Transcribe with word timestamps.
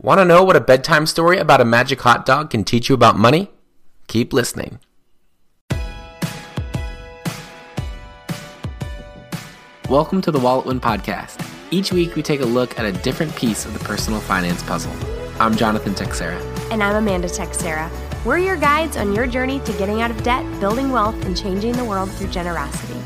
Want 0.00 0.20
to 0.20 0.24
know 0.24 0.44
what 0.44 0.54
a 0.54 0.60
bedtime 0.60 1.06
story 1.06 1.38
about 1.38 1.60
a 1.60 1.64
magic 1.64 2.00
hot 2.00 2.24
dog 2.24 2.50
can 2.50 2.62
teach 2.62 2.88
you 2.88 2.94
about 2.94 3.18
money? 3.18 3.50
Keep 4.06 4.32
listening. 4.32 4.78
Welcome 9.90 10.20
to 10.22 10.30
the 10.30 10.38
Wallet 10.38 10.66
Win 10.66 10.78
Podcast. 10.78 11.44
Each 11.72 11.92
week 11.92 12.14
we 12.14 12.22
take 12.22 12.40
a 12.40 12.44
look 12.44 12.78
at 12.78 12.84
a 12.84 12.92
different 12.92 13.34
piece 13.34 13.66
of 13.66 13.72
the 13.72 13.80
personal 13.80 14.20
finance 14.20 14.62
puzzle. 14.62 14.92
I'm 15.40 15.56
Jonathan 15.56 15.96
Teixeira. 15.96 16.40
And 16.70 16.80
I'm 16.80 16.94
Amanda 16.94 17.28
Teixeira. 17.28 17.90
We're 18.24 18.38
your 18.38 18.56
guides 18.56 18.96
on 18.96 19.12
your 19.12 19.26
journey 19.26 19.58
to 19.58 19.72
getting 19.72 20.00
out 20.00 20.12
of 20.12 20.22
debt, 20.22 20.44
building 20.60 20.92
wealth, 20.92 21.20
and 21.24 21.36
changing 21.36 21.72
the 21.72 21.84
world 21.84 22.08
through 22.12 22.28
generosity. 22.28 23.00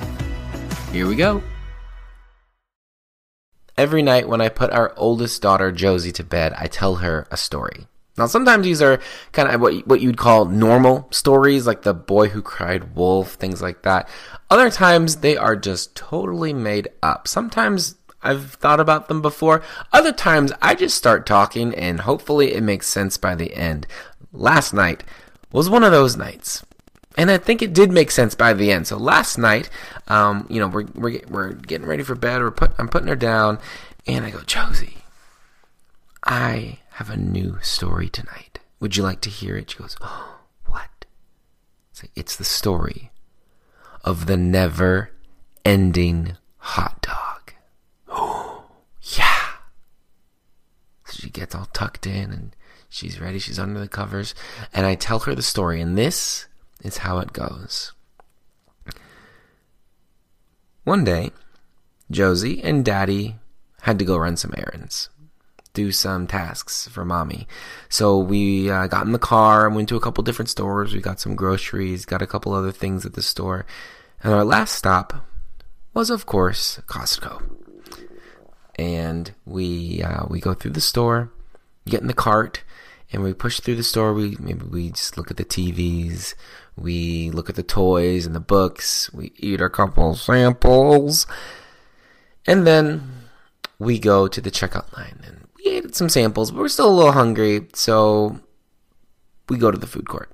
Here 0.93 1.07
we 1.07 1.16
go. 1.16 1.43
Every 3.83 4.03
night 4.03 4.29
when 4.29 4.41
I 4.41 4.49
put 4.49 4.71
our 4.71 4.95
oldest 4.97 5.43
daughter 5.43 5.73
Josie 5.73 6.13
to 6.13 6.23
bed, 6.23 6.55
I 6.57 6.69
tell 6.69 6.95
her 7.03 7.27
a 7.33 7.37
story. 7.37 7.89
Now, 8.17 8.27
sometimes 8.27 8.63
these 8.63 8.81
are 8.81 9.01
kind 9.33 9.49
of 9.51 9.61
what 9.61 9.85
what 9.89 10.01
you'd 10.01 10.17
call 10.17 10.45
normal 10.45 11.09
stories, 11.11 11.66
like 11.66 11.83
the 11.83 11.93
boy 11.93 12.29
who 12.29 12.43
cried 12.43 12.95
wolf, 12.95 13.33
things 13.33 13.61
like 13.61 13.83
that. 13.83 14.09
Other 14.49 14.71
times 14.71 15.16
they 15.16 15.37
are 15.37 15.57
just 15.57 15.97
totally 15.97 16.52
made 16.52 16.91
up. 17.02 17.27
Sometimes 17.27 17.97
I've 18.23 18.52
thought 18.52 18.79
about 18.79 19.09
them 19.09 19.21
before. 19.21 19.65
Other 19.93 20.13
times 20.13 20.52
I 20.63 20.77
just 20.77 20.96
start 20.96 21.27
talking 21.27 21.74
and 21.74 22.02
hopefully 22.02 22.55
it 22.55 22.63
makes 22.63 22.87
sense 22.87 23.17
by 23.17 23.35
the 23.35 23.52
end. 23.52 23.89
Last 24.33 24.73
night 24.73 25.02
was 25.51 25.69
one 25.69 25.83
of 25.83 25.91
those 25.91 26.17
nights. 26.17 26.65
And 27.16 27.30
I 27.30 27.38
think 27.38 27.63
it 27.63 27.73
did 27.73 27.91
make 27.91 28.10
sense 28.10 28.35
by 28.35 28.52
the 28.52 28.73
end. 28.73 28.87
So 28.87 28.96
last 28.96 29.37
night, 29.38 29.68
um, 30.09 30.46
you 30.49 30.60
know, 30.60 30.68
we're, 30.68 30.87
we're, 30.95 31.21
we're 31.29 31.52
getting 31.52 31.87
ready 31.87 32.02
for 32.02 32.15
bed. 32.15 32.41
We're 32.41 32.51
put, 32.51 32.73
I'm 32.79 32.88
putting 32.88 33.09
her 33.09 33.16
down, 33.16 33.59
and 34.07 34.24
I 34.24 34.30
go, 34.30 34.41
Josie, 34.41 34.99
I 36.24 36.79
have 36.93 37.10
a 37.10 37.16
new 37.16 37.59
story 37.63 38.09
tonight. 38.09 38.59
Would 38.80 38.96
you 38.96 39.02
like 39.02 39.21
to 39.23 39.30
hear 39.30 39.57
it? 39.57 39.71
She 39.71 39.79
goes, 39.79 39.96
oh, 40.01 40.40
what? 40.66 41.07
It's, 41.90 42.02
it's 42.16 42.37
the 42.37 42.45
story 42.45 43.10
of 44.05 44.27
the 44.27 44.37
never 44.37 45.10
ending 45.65 46.37
hot 46.59 47.02
dog. 47.02 47.52
Oh, 48.09 48.65
yeah. 49.02 49.43
So 51.07 51.21
she 51.23 51.30
gets 51.30 51.55
all 51.55 51.68
tucked 51.73 52.07
in 52.07 52.33
and 52.33 52.57
she's 52.88 53.21
ready. 53.21 53.38
She's 53.38 53.59
under 53.59 53.80
the 53.80 53.88
covers. 53.88 54.35
And 54.73 54.87
I 54.87 54.95
tell 54.95 55.21
her 55.21 55.35
the 55.35 55.43
story. 55.43 55.80
And 55.80 55.96
this 55.96 56.46
is 56.83 56.99
how 56.99 57.19
it 57.19 57.33
goes. 57.33 57.93
One 60.85 61.05
day, 61.05 61.30
Josie 62.11 62.63
and 62.63 62.85
Daddy 62.85 63.37
had 63.83 63.99
to 63.99 64.05
go 64.05 64.16
run 64.16 64.37
some 64.37 64.53
errands, 64.56 65.09
do 65.75 65.93
some 65.93 66.27
tasks 66.27 66.89
for 66.89 67.05
Mommy. 67.05 67.47
So 67.89 68.19
we 68.19 68.71
uh, 68.71 68.89
got 68.89 69.06
in 69.06 69.12
the 69.12 69.19
car 69.19 69.66
and 69.66 69.77
went 69.77 69.89
to 69.91 69.97
a 69.97 70.00
couple 70.00 70.25
different 70.25 70.49
stores. 70.49 70.93
We 70.93 71.00
got 71.00 71.21
some 71.21 71.37
groceries, 71.37 72.05
got 72.05 72.22
a 72.22 72.27
couple 72.27 72.53
other 72.53 72.72
things 72.72 73.06
at 73.06 73.15
the 73.15 73.22
store. 73.22 73.65
And 74.22 74.34
our 74.34 74.44
last 74.44 74.75
stop 74.75 75.25
was, 75.95 76.11
of 76.11 76.27
course, 76.27 76.81
Costco. 76.87 77.59
And 78.77 79.33
we 79.45 80.03
uh, 80.03 80.27
we 80.29 80.41
go 80.41 80.55
through 80.55 80.73
the 80.73 80.81
store, 80.81 81.31
get 81.87 82.01
in 82.01 82.06
the 82.06 82.15
cart, 82.15 82.65
and 83.12 83.23
we 83.23 83.34
push 83.34 83.61
through 83.61 83.77
the 83.77 83.83
store. 83.83 84.12
We 84.12 84.37
maybe 84.41 84.65
we 84.67 84.91
just 84.91 85.17
look 85.17 85.31
at 85.31 85.37
the 85.37 85.45
TVs, 85.45 86.34
we 86.77 87.31
look 87.31 87.50
at 87.50 87.56
the 87.56 87.62
toys 87.62 88.27
and 88.27 88.34
the 88.34 88.41
books. 88.41 89.12
We 89.12 89.33
eat 89.37 89.61
a 89.61 89.69
couple 89.69 90.15
samples. 90.15 91.27
And 92.47 92.67
then 92.67 93.28
we 93.78 93.99
go 93.99 94.27
to 94.28 94.41
the 94.41 94.50
checkout 94.50 94.93
line 94.97 95.21
and 95.27 95.47
we 95.56 95.73
ate 95.73 95.95
some 95.95 96.09
samples, 96.09 96.50
but 96.50 96.61
we're 96.61 96.69
still 96.69 96.89
a 96.89 96.91
little 96.91 97.12
hungry. 97.12 97.69
So 97.75 98.41
we 99.49 99.59
go 99.59 99.71
to 99.71 99.79
the 99.79 99.87
food 99.87 100.09
court. 100.09 100.31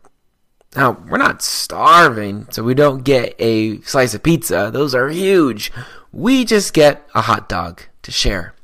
Now, 0.76 0.92
we're 1.08 1.18
not 1.18 1.42
starving, 1.42 2.46
so 2.50 2.62
we 2.62 2.74
don't 2.74 3.02
get 3.02 3.34
a 3.38 3.80
slice 3.80 4.12
of 4.12 4.22
pizza. 4.22 4.70
Those 4.72 4.94
are 4.94 5.08
huge. 5.08 5.72
We 6.12 6.44
just 6.44 6.74
get 6.74 7.08
a 7.14 7.22
hot 7.22 7.48
dog 7.48 7.82
to 8.02 8.12
share. 8.12 8.54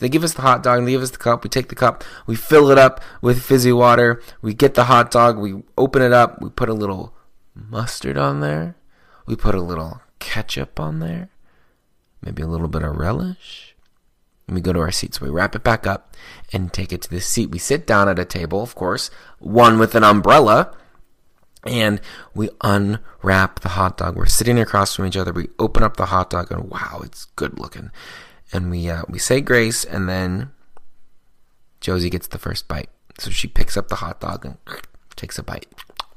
They 0.00 0.08
give 0.08 0.24
us 0.24 0.32
the 0.32 0.42
hot 0.42 0.62
dog, 0.62 0.84
they 0.84 0.92
give 0.92 1.02
us 1.02 1.10
the 1.10 1.18
cup, 1.18 1.44
we 1.44 1.50
take 1.50 1.68
the 1.68 1.74
cup, 1.74 2.02
we 2.26 2.34
fill 2.34 2.70
it 2.70 2.78
up 2.78 3.02
with 3.20 3.42
fizzy 3.42 3.72
water, 3.72 4.20
we 4.40 4.54
get 4.54 4.74
the 4.74 4.84
hot 4.84 5.10
dog, 5.10 5.38
we 5.38 5.62
open 5.76 6.02
it 6.02 6.12
up, 6.12 6.40
we 6.40 6.48
put 6.48 6.70
a 6.70 6.74
little 6.74 7.14
mustard 7.54 8.16
on 8.16 8.40
there, 8.40 8.76
we 9.26 9.36
put 9.36 9.54
a 9.54 9.60
little 9.60 10.00
ketchup 10.18 10.80
on 10.80 11.00
there, 11.00 11.28
maybe 12.22 12.42
a 12.42 12.46
little 12.46 12.68
bit 12.68 12.82
of 12.82 12.96
relish. 12.96 13.76
And 14.46 14.56
we 14.56 14.62
go 14.62 14.72
to 14.72 14.80
our 14.80 14.90
seats. 14.90 15.20
We 15.20 15.28
wrap 15.28 15.54
it 15.54 15.62
back 15.62 15.86
up 15.86 16.16
and 16.52 16.72
take 16.72 16.92
it 16.92 17.02
to 17.02 17.10
the 17.10 17.20
seat. 17.20 17.52
We 17.52 17.58
sit 17.58 17.86
down 17.86 18.08
at 18.08 18.18
a 18.18 18.24
table, 18.24 18.64
of 18.64 18.74
course, 18.74 19.08
one 19.38 19.78
with 19.78 19.94
an 19.94 20.02
umbrella, 20.02 20.76
and 21.62 22.00
we 22.34 22.48
unwrap 22.62 23.60
the 23.60 23.68
hot 23.68 23.98
dog. 23.98 24.16
We're 24.16 24.26
sitting 24.26 24.58
across 24.58 24.96
from 24.96 25.06
each 25.06 25.16
other. 25.16 25.32
We 25.32 25.50
open 25.60 25.84
up 25.84 25.98
the 25.98 26.06
hot 26.06 26.30
dog, 26.30 26.50
and 26.50 26.68
wow, 26.68 27.00
it's 27.04 27.26
good 27.36 27.60
looking 27.60 27.92
and 28.52 28.70
we 28.70 28.88
uh, 28.88 29.02
we 29.08 29.18
say 29.18 29.40
grace, 29.40 29.84
and 29.84 30.08
then 30.08 30.50
Josie 31.80 32.10
gets 32.10 32.26
the 32.28 32.38
first 32.38 32.68
bite. 32.68 32.88
So 33.18 33.30
she 33.30 33.48
picks 33.48 33.76
up 33.76 33.88
the 33.88 33.96
hot 33.96 34.20
dog 34.20 34.44
and 34.44 34.56
takes 35.16 35.38
a 35.38 35.42
bite. 35.42 35.66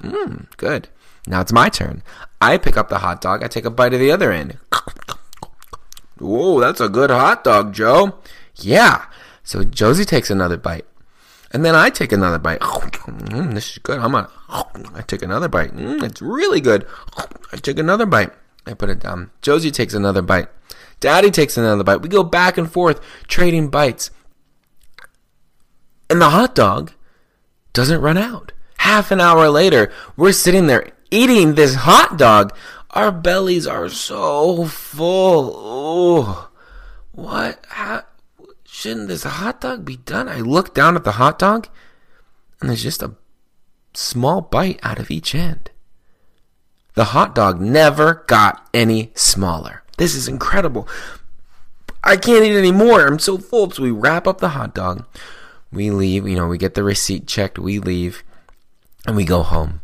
Mmm, 0.01 0.47
good. 0.57 0.89
Now 1.27 1.41
it's 1.41 1.53
my 1.53 1.69
turn. 1.69 2.03
I 2.41 2.57
pick 2.57 2.77
up 2.77 2.89
the 2.89 2.99
hot 2.99 3.21
dog. 3.21 3.43
I 3.43 3.47
take 3.47 3.65
a 3.65 3.69
bite 3.69 3.93
of 3.93 3.99
the 3.99 4.11
other 4.11 4.31
end. 4.31 4.57
Whoa, 6.19 6.59
that's 6.59 6.81
a 6.81 6.89
good 6.89 7.09
hot 7.09 7.43
dog, 7.43 7.73
Joe. 7.73 8.19
Yeah. 8.55 9.05
So 9.43 9.63
Josie 9.63 10.05
takes 10.05 10.29
another 10.29 10.57
bite. 10.57 10.85
And 11.51 11.63
then 11.63 11.75
I 11.75 11.89
take 11.89 12.11
another 12.11 12.39
bite. 12.39 12.61
Mm, 13.03 13.53
this 13.53 13.71
is 13.71 13.77
good. 13.79 13.99
I'm 13.99 14.13
gonna. 14.13 14.29
I 14.95 15.01
take 15.01 15.23
another 15.23 15.49
bite. 15.49 15.75
Mm, 15.75 16.03
it's 16.03 16.21
really 16.21 16.61
good. 16.61 16.87
I 17.51 17.57
take 17.57 17.77
another 17.77 18.05
bite. 18.05 18.31
I 18.65 18.73
put 18.73 18.89
it 18.89 18.99
down. 18.99 19.31
Josie 19.41 19.71
takes 19.71 19.93
another 19.93 20.21
bite. 20.21 20.47
Daddy 21.03 21.31
takes 21.31 21.57
another 21.57 21.83
bite. 21.83 22.01
We 22.01 22.07
go 22.07 22.23
back 22.23 22.57
and 22.57 22.71
forth 22.71 23.01
trading 23.27 23.67
bites. 23.67 24.09
And 26.09 26.21
the 26.21 26.29
hot 26.29 26.55
dog 26.55 26.93
doesn't 27.73 27.99
run 27.99 28.17
out. 28.17 28.53
Half 28.77 29.11
an 29.11 29.19
hour 29.19 29.49
later, 29.49 29.91
we're 30.15 30.31
sitting 30.31 30.67
there 30.67 30.91
eating 31.11 31.55
this 31.55 31.75
hot 31.75 32.17
dog. 32.17 32.55
Our 32.91 33.11
bellies 33.11 33.67
are 33.67 33.89
so 33.89 34.63
full. 34.63 35.51
Oh, 35.53 36.49
what? 37.11 37.65
How, 37.67 38.05
shouldn't 38.63 39.09
this 39.09 39.23
hot 39.23 39.59
dog 39.59 39.83
be 39.83 39.97
done? 39.97 40.29
I 40.29 40.39
look 40.39 40.73
down 40.73 40.95
at 40.95 41.03
the 41.03 41.19
hot 41.19 41.37
dog, 41.37 41.67
and 42.61 42.69
there's 42.69 42.81
just 42.81 43.03
a 43.03 43.15
small 43.93 44.39
bite 44.39 44.79
out 44.83 44.99
of 44.99 45.11
each 45.11 45.35
end. 45.35 45.69
The 46.93 47.11
hot 47.11 47.35
dog 47.35 47.59
never 47.59 48.23
got 48.25 48.69
any 48.73 49.11
smaller. 49.15 49.82
This 49.97 50.15
is 50.15 50.27
incredible. 50.27 50.87
I 52.03 52.17
can't 52.17 52.43
eat 52.43 52.57
anymore. 52.57 53.05
I'm 53.05 53.19
so 53.19 53.37
full. 53.37 53.71
So 53.71 53.83
we 53.83 53.91
wrap 53.91 54.27
up 54.27 54.39
the 54.39 54.49
hot 54.49 54.75
dog. 54.75 55.05
We 55.71 55.91
leave. 55.91 56.27
You 56.27 56.35
know, 56.35 56.47
we 56.47 56.57
get 56.57 56.73
the 56.73 56.83
receipt 56.83 57.27
checked. 57.27 57.57
We 57.57 57.79
leave. 57.79 58.23
And 59.05 59.15
we 59.15 59.25
go 59.25 59.43
home. 59.43 59.81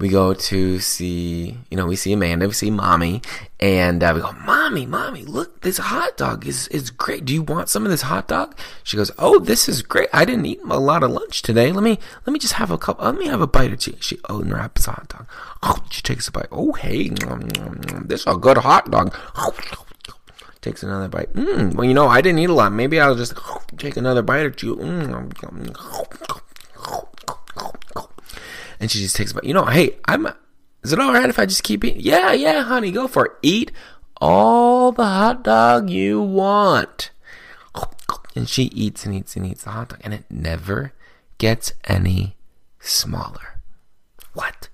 We 0.00 0.08
go 0.08 0.32
to 0.32 0.78
see, 0.78 1.58
you 1.70 1.76
know, 1.76 1.86
we 1.86 1.96
see 1.96 2.12
Amanda, 2.12 2.46
we 2.46 2.54
see 2.54 2.70
mommy, 2.70 3.20
and 3.58 4.00
uh, 4.00 4.12
we 4.14 4.20
go, 4.20 4.30
mommy, 4.30 4.86
mommy, 4.86 5.24
look, 5.24 5.62
this 5.62 5.78
hot 5.78 6.16
dog 6.16 6.46
is, 6.46 6.68
is 6.68 6.90
great. 6.90 7.24
Do 7.24 7.34
you 7.34 7.42
want 7.42 7.68
some 7.68 7.84
of 7.84 7.90
this 7.90 8.02
hot 8.02 8.28
dog? 8.28 8.56
She 8.84 8.96
goes, 8.96 9.10
oh, 9.18 9.40
this 9.40 9.68
is 9.68 9.82
great. 9.82 10.08
I 10.12 10.24
didn't 10.24 10.46
eat 10.46 10.60
a 10.70 10.78
lot 10.78 11.02
of 11.02 11.10
lunch 11.10 11.42
today. 11.42 11.72
Let 11.72 11.82
me, 11.82 11.98
let 12.24 12.32
me 12.32 12.38
just 12.38 12.54
have 12.54 12.70
a 12.70 12.78
cup. 12.78 13.02
Let 13.02 13.16
me 13.16 13.26
have 13.26 13.40
a 13.40 13.48
bite 13.48 13.72
or 13.72 13.76
two. 13.76 13.96
She 13.98 14.20
unwraps 14.28 14.84
the 14.84 14.92
hot 14.92 15.08
dog. 15.08 15.26
Oh, 15.64 15.84
she 15.90 16.00
takes 16.00 16.28
a 16.28 16.30
bite. 16.30 16.46
Oh, 16.52 16.74
hey, 16.74 17.08
this 17.08 18.20
is 18.20 18.26
a 18.28 18.36
good 18.36 18.58
hot 18.58 18.88
dog. 18.92 19.12
Takes 20.60 20.84
another 20.84 21.08
bite. 21.08 21.32
Mm, 21.32 21.74
well, 21.74 21.86
you 21.86 21.94
know, 21.94 22.06
I 22.06 22.20
didn't 22.20 22.38
eat 22.38 22.50
a 22.50 22.52
lot. 22.52 22.72
Maybe 22.72 23.00
I'll 23.00 23.16
just 23.16 23.34
take 23.78 23.96
another 23.96 24.22
bite 24.22 24.46
or 24.46 24.50
two. 24.50 24.76
Mm. 24.76 26.42
And 28.80 28.90
she 28.90 29.00
just 29.00 29.16
takes 29.16 29.32
a 29.32 29.34
bite. 29.34 29.44
You 29.44 29.54
know, 29.54 29.64
hey, 29.64 29.96
I'm. 30.06 30.28
Is 30.82 30.92
it 30.92 30.98
all 30.98 31.12
right 31.12 31.28
if 31.28 31.38
I 31.38 31.46
just 31.46 31.64
keep 31.64 31.84
eating? 31.84 32.00
Yeah, 32.00 32.32
yeah, 32.32 32.62
honey, 32.62 32.92
go 32.92 33.08
for 33.08 33.26
it. 33.26 33.32
Eat 33.42 33.72
all 34.20 34.92
the 34.92 35.04
hot 35.04 35.44
dog 35.44 35.90
you 35.90 36.20
want. 36.20 37.10
And 38.34 38.48
she 38.48 38.64
eats 38.64 39.04
and 39.04 39.14
eats 39.14 39.34
and 39.36 39.44
eats 39.44 39.64
the 39.64 39.70
hot 39.70 39.88
dog, 39.88 40.00
and 40.04 40.14
it 40.14 40.24
never 40.30 40.92
gets 41.38 41.72
any 41.84 42.36
smaller. 42.78 43.60
What? 44.34 44.68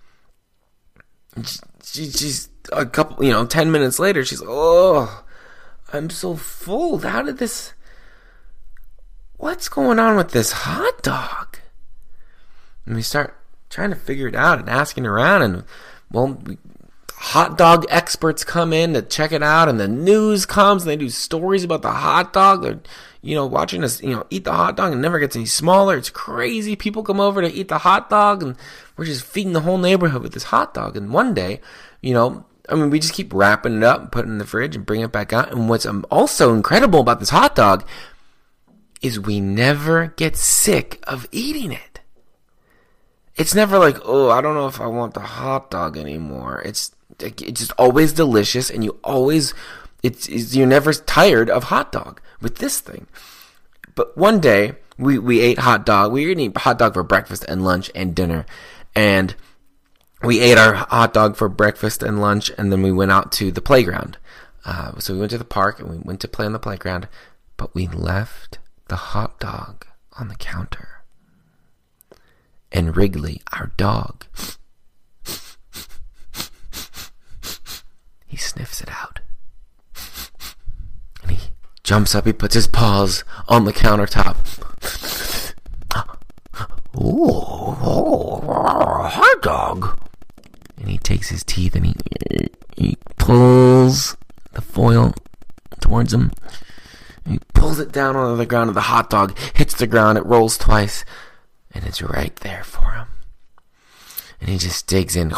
She, 1.42 1.58
she, 1.82 2.10
she's 2.10 2.48
a 2.72 2.86
couple, 2.86 3.24
you 3.24 3.32
know, 3.32 3.46
10 3.46 3.70
minutes 3.70 3.98
later, 3.98 4.24
she's, 4.24 4.42
oh, 4.44 5.24
I'm 5.92 6.10
so 6.10 6.36
full. 6.36 6.98
How 6.98 7.22
did 7.22 7.38
this, 7.38 7.72
what's 9.36 9.68
going 9.68 9.98
on 9.98 10.16
with 10.16 10.30
this 10.30 10.52
hot 10.52 11.02
dog? 11.02 11.58
And 12.86 12.94
we 12.94 13.02
start 13.02 13.36
trying 13.74 13.90
to 13.90 13.96
figure 13.96 14.28
it 14.28 14.34
out 14.34 14.58
and 14.58 14.68
asking 14.68 15.06
around, 15.06 15.42
and, 15.42 15.64
well, 16.10 16.28
we, 16.28 16.58
hot 17.16 17.58
dog 17.58 17.84
experts 17.88 18.44
come 18.44 18.72
in 18.72 18.94
to 18.94 19.02
check 19.02 19.32
it 19.32 19.42
out, 19.42 19.68
and 19.68 19.80
the 19.80 19.88
news 19.88 20.46
comes 20.46 20.82
and 20.82 20.90
they 20.90 20.96
do 20.96 21.08
stories 21.08 21.64
about 21.64 21.82
the 21.82 21.90
hot 21.90 22.32
dog. 22.32 22.62
They're, 22.62 22.80
you 23.22 23.34
know, 23.34 23.46
watching 23.46 23.82
us, 23.82 24.02
you 24.02 24.10
know, 24.10 24.26
eat 24.30 24.44
the 24.44 24.52
hot 24.52 24.76
dog 24.76 24.92
and 24.92 25.02
never 25.02 25.18
gets 25.18 25.34
any 25.34 25.46
smaller. 25.46 25.96
It's 25.96 26.10
crazy. 26.10 26.76
People 26.76 27.02
come 27.02 27.20
over 27.20 27.40
to 27.40 27.52
eat 27.52 27.68
the 27.68 27.78
hot 27.78 28.10
dog, 28.10 28.42
and 28.42 28.56
we're 28.96 29.06
just 29.06 29.24
feeding 29.24 29.54
the 29.54 29.60
whole 29.60 29.78
neighborhood 29.78 30.22
with 30.22 30.34
this 30.34 30.44
hot 30.44 30.74
dog. 30.74 30.96
And 30.96 31.12
one 31.12 31.34
day, 31.34 31.60
you 32.00 32.14
know, 32.14 32.44
I 32.68 32.74
mean, 32.76 32.90
we 32.90 33.00
just 33.00 33.14
keep 33.14 33.32
wrapping 33.34 33.78
it 33.78 33.82
up 33.82 34.00
and 34.00 34.12
putting 34.12 34.30
it 34.30 34.34
in 34.34 34.38
the 34.38 34.46
fridge 34.46 34.76
and 34.76 34.86
bring 34.86 35.00
it 35.00 35.12
back 35.12 35.32
out. 35.32 35.50
And 35.50 35.68
what's 35.68 35.86
um, 35.86 36.04
also 36.10 36.54
incredible 36.54 37.00
about 37.00 37.20
this 37.20 37.30
hot 37.30 37.54
dog 37.54 37.86
is 39.02 39.18
we 39.18 39.40
never 39.40 40.08
get 40.16 40.36
sick 40.36 41.02
of 41.06 41.26
eating 41.32 41.72
it. 41.72 41.93
It's 43.36 43.54
never 43.54 43.78
like, 43.78 43.98
oh, 44.04 44.30
I 44.30 44.40
don't 44.40 44.54
know 44.54 44.68
if 44.68 44.80
I 44.80 44.86
want 44.86 45.14
the 45.14 45.20
hot 45.20 45.70
dog 45.70 45.96
anymore. 45.96 46.62
It's 46.64 46.92
it's 47.18 47.60
just 47.60 47.72
always 47.78 48.12
delicious, 48.12 48.70
and 48.70 48.84
you 48.84 48.98
always 49.02 49.54
it's, 50.02 50.28
it's 50.28 50.54
you're 50.54 50.66
never 50.66 50.92
tired 50.92 51.50
of 51.50 51.64
hot 51.64 51.90
dog 51.90 52.20
with 52.40 52.58
this 52.58 52.80
thing. 52.80 53.06
But 53.94 54.16
one 54.16 54.40
day 54.40 54.74
we 54.98 55.18
we 55.18 55.40
ate 55.40 55.58
hot 55.58 55.84
dog. 55.86 56.12
We 56.12 56.24
were 56.24 56.32
eating 56.32 56.52
hot 56.54 56.78
dog 56.78 56.94
for 56.94 57.02
breakfast 57.02 57.44
and 57.48 57.64
lunch 57.64 57.90
and 57.94 58.14
dinner, 58.14 58.46
and 58.94 59.34
we 60.22 60.40
ate 60.40 60.58
our 60.58 60.74
hot 60.74 61.12
dog 61.12 61.36
for 61.36 61.48
breakfast 61.48 62.02
and 62.02 62.20
lunch, 62.20 62.50
and 62.56 62.70
then 62.70 62.82
we 62.82 62.92
went 62.92 63.12
out 63.12 63.32
to 63.32 63.50
the 63.50 63.62
playground. 63.62 64.18
Uh, 64.64 64.98
so 64.98 65.12
we 65.12 65.20
went 65.20 65.30
to 65.30 65.38
the 65.38 65.44
park 65.44 65.78
and 65.78 65.90
we 65.90 65.98
went 65.98 66.20
to 66.20 66.28
play 66.28 66.46
on 66.46 66.52
the 66.52 66.58
playground, 66.58 67.08
but 67.56 67.74
we 67.74 67.86
left 67.86 68.58
the 68.88 68.96
hot 68.96 69.38
dog 69.38 69.86
on 70.18 70.28
the 70.28 70.36
counter. 70.36 70.93
And 72.74 72.96
Wrigley, 72.96 73.40
our 73.52 73.68
dog, 73.76 74.26
he 78.26 78.36
sniffs 78.36 78.80
it 78.80 78.88
out. 78.90 79.20
And 81.22 81.30
he 81.30 81.50
jumps 81.84 82.16
up, 82.16 82.26
he 82.26 82.32
puts 82.32 82.54
his 82.54 82.66
paws 82.66 83.22
on 83.46 83.64
the 83.64 83.72
countertop. 83.72 84.36
Ooh, 87.00 87.76
hot 88.42 89.42
dog. 89.42 89.96
And 90.76 90.88
he 90.88 90.98
takes 90.98 91.28
his 91.28 91.44
teeth 91.44 91.76
and 91.76 91.86
he, 91.86 91.94
he 92.76 92.98
pulls 93.18 94.16
the 94.52 94.60
foil 94.60 95.14
towards 95.80 96.12
him. 96.12 96.32
He 97.26 97.38
pulls 97.54 97.78
it 97.78 97.92
down 97.92 98.16
onto 98.16 98.36
the 98.36 98.44
ground, 98.44 98.68
and 98.68 98.76
the 98.76 98.82
hot 98.82 99.08
dog 99.08 99.38
hits 99.54 99.74
the 99.74 99.86
ground. 99.86 100.18
It 100.18 100.26
rolls 100.26 100.58
twice, 100.58 101.04
and 101.74 101.84
it's 101.84 102.00
right 102.02 102.34
there 102.36 102.64
for 102.64 102.92
him. 102.92 103.06
And 104.40 104.50
he 104.50 104.58
just 104.58 104.86
digs 104.86 105.16
in, 105.16 105.30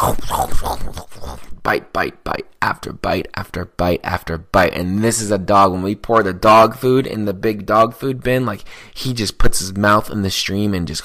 bite, 1.63 1.93
bite, 1.93 2.23
bite, 2.23 2.45
after 2.61 2.91
bite, 2.91 3.27
after 3.35 3.65
bite, 3.65 4.01
after 4.03 4.37
bite. 4.37 4.73
And 4.73 5.03
this 5.03 5.21
is 5.21 5.31
a 5.31 5.37
dog. 5.37 5.71
When 5.71 5.81
we 5.81 5.95
pour 5.95 6.23
the 6.23 6.33
dog 6.33 6.75
food 6.75 7.07
in 7.07 7.25
the 7.25 7.33
big 7.33 7.65
dog 7.65 7.93
food 7.93 8.21
bin, 8.21 8.45
like 8.45 8.63
he 8.93 9.13
just 9.13 9.37
puts 9.37 9.59
his 9.59 9.77
mouth 9.77 10.09
in 10.09 10.23
the 10.23 10.29
stream 10.29 10.73
and 10.73 10.87
just 10.87 11.03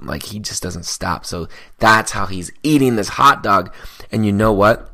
like 0.00 0.22
he 0.22 0.38
just 0.38 0.62
doesn't 0.62 0.86
stop. 0.86 1.26
So 1.26 1.48
that's 1.78 2.12
how 2.12 2.26
he's 2.26 2.50
eating 2.62 2.96
this 2.96 3.08
hot 3.08 3.42
dog. 3.42 3.74
And 4.10 4.24
you 4.24 4.32
know 4.32 4.52
what? 4.52 4.90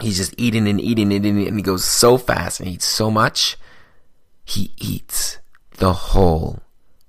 He's 0.00 0.16
just 0.16 0.34
eating 0.36 0.66
and 0.66 0.80
eating 0.80 1.12
and 1.12 1.24
eating, 1.24 1.46
and 1.46 1.56
he 1.56 1.62
goes 1.62 1.84
so 1.84 2.16
fast 2.18 2.60
and 2.60 2.68
eats 2.68 2.86
so 2.86 3.10
much. 3.10 3.56
He 4.44 4.72
eats 4.78 5.38
the 5.76 5.92
whole 5.92 6.60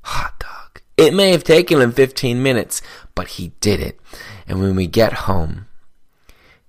hot 0.02 0.40
dog. 0.40 0.61
It 1.02 1.16
may 1.16 1.32
have 1.32 1.44
taken 1.44 1.82
him 1.82 1.92
15 1.92 2.44
minutes, 2.44 2.80
but 3.16 3.30
he 3.30 3.54
did 3.60 3.80
it. 3.80 4.00
And 4.46 4.62
when 4.62 4.76
we 4.76 4.86
get 4.86 5.14
home, 5.14 5.66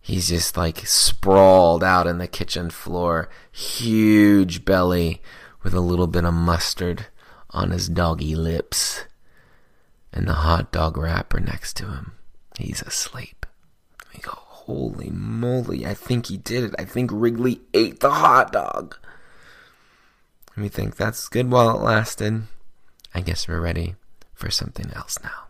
he's 0.01 0.31
just 0.31 0.57
like 0.57 0.87
sprawled 0.87 1.85
out 1.85 2.07
in 2.07 2.17
the 2.17 2.27
kitchen 2.27 2.71
floor, 2.71 3.29
huge 3.51 4.65
belly 4.65 5.21
with 5.63 5.75
a 5.75 5.81
little 5.81 6.07
bit 6.07 6.25
of 6.25 6.33
mustard 6.33 7.09
on 7.51 7.73
his 7.73 7.91
doggy 7.91 8.35
lips, 8.35 9.05
and 10.15 10.27
the 10.27 10.33
hot 10.33 10.73
dog 10.73 10.97
wrapper 10.97 11.39
next 11.39 11.77
to 11.77 11.89
him. 11.89 12.13
He's 12.59 12.81
asleep. 12.81 13.45
We 14.15 14.21
go, 14.21 14.33
holy 14.33 15.11
moly, 15.11 15.85
I 15.85 15.93
think 15.93 16.29
he 16.29 16.39
did 16.39 16.65
it. 16.65 16.75
I 16.79 16.87
think 16.87 17.11
Wrigley 17.13 17.61
ate 17.75 18.01
the 18.01 18.11
hot 18.11 18.51
dog. 18.51 18.97
We 20.57 20.71
think 20.71 20.97
that's 20.97 21.29
good 21.29 21.51
while 21.51 21.77
it 21.77 21.83
lasted. 21.83 22.45
I 23.15 23.21
guess 23.21 23.47
we're 23.47 23.61
ready 23.61 23.97
for 24.43 24.51
something 24.51 24.91
else 24.97 25.21
now. 25.23 25.47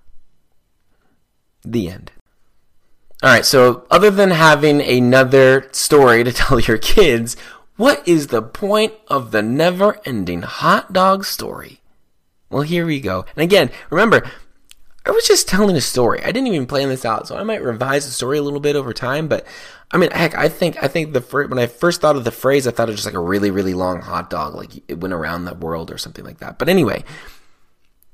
The 1.64 1.88
end. 1.88 2.12
All 3.22 3.30
right, 3.30 3.44
so 3.44 3.86
other 3.90 4.10
than 4.10 4.32
having 4.32 4.82
another 4.82 5.70
story 5.72 6.22
to 6.24 6.32
tell 6.32 6.60
your 6.60 6.76
kids, 6.76 7.34
what 7.76 8.06
is 8.06 8.26
the 8.26 8.42
point 8.42 8.92
of 9.08 9.30
the 9.30 9.40
never 9.40 9.98
ending 10.04 10.42
hot 10.42 10.92
dog 10.92 11.24
story? 11.24 11.80
Well, 12.50 12.62
here 12.62 12.84
we 12.84 13.00
go. 13.00 13.24
And 13.34 13.42
again, 13.42 13.70
remember, 13.88 14.30
I 15.06 15.10
was 15.10 15.26
just 15.26 15.48
telling 15.48 15.74
a 15.74 15.80
story. 15.80 16.22
I 16.22 16.26
didn't 16.26 16.48
even 16.48 16.66
plan 16.66 16.90
this 16.90 17.06
out, 17.06 17.26
so 17.26 17.36
I 17.36 17.44
might 17.44 17.62
revise 17.62 18.04
the 18.04 18.12
story 18.12 18.36
a 18.36 18.42
little 18.42 18.60
bit 18.60 18.76
over 18.76 18.92
time. 18.92 19.26
But 19.26 19.46
I 19.90 19.96
mean, 19.96 20.10
heck, 20.10 20.36
I 20.36 20.50
think 20.50 20.82
I 20.82 20.88
think 20.88 21.14
the 21.14 21.22
first, 21.22 21.48
when 21.48 21.58
I 21.58 21.66
first 21.66 22.02
thought 22.02 22.16
of 22.16 22.24
the 22.24 22.30
phrase, 22.30 22.66
I 22.66 22.72
thought 22.72 22.88
it 22.88 22.92
was 22.92 23.00
just 23.00 23.06
like 23.06 23.14
a 23.14 23.20
really 23.20 23.50
really 23.50 23.72
long 23.72 24.02
hot 24.02 24.28
dog, 24.28 24.54
like 24.54 24.70
it 24.86 25.00
went 25.00 25.14
around 25.14 25.46
the 25.46 25.54
world 25.54 25.90
or 25.90 25.96
something 25.96 26.24
like 26.26 26.38
that. 26.38 26.58
But 26.58 26.68
anyway, 26.68 27.04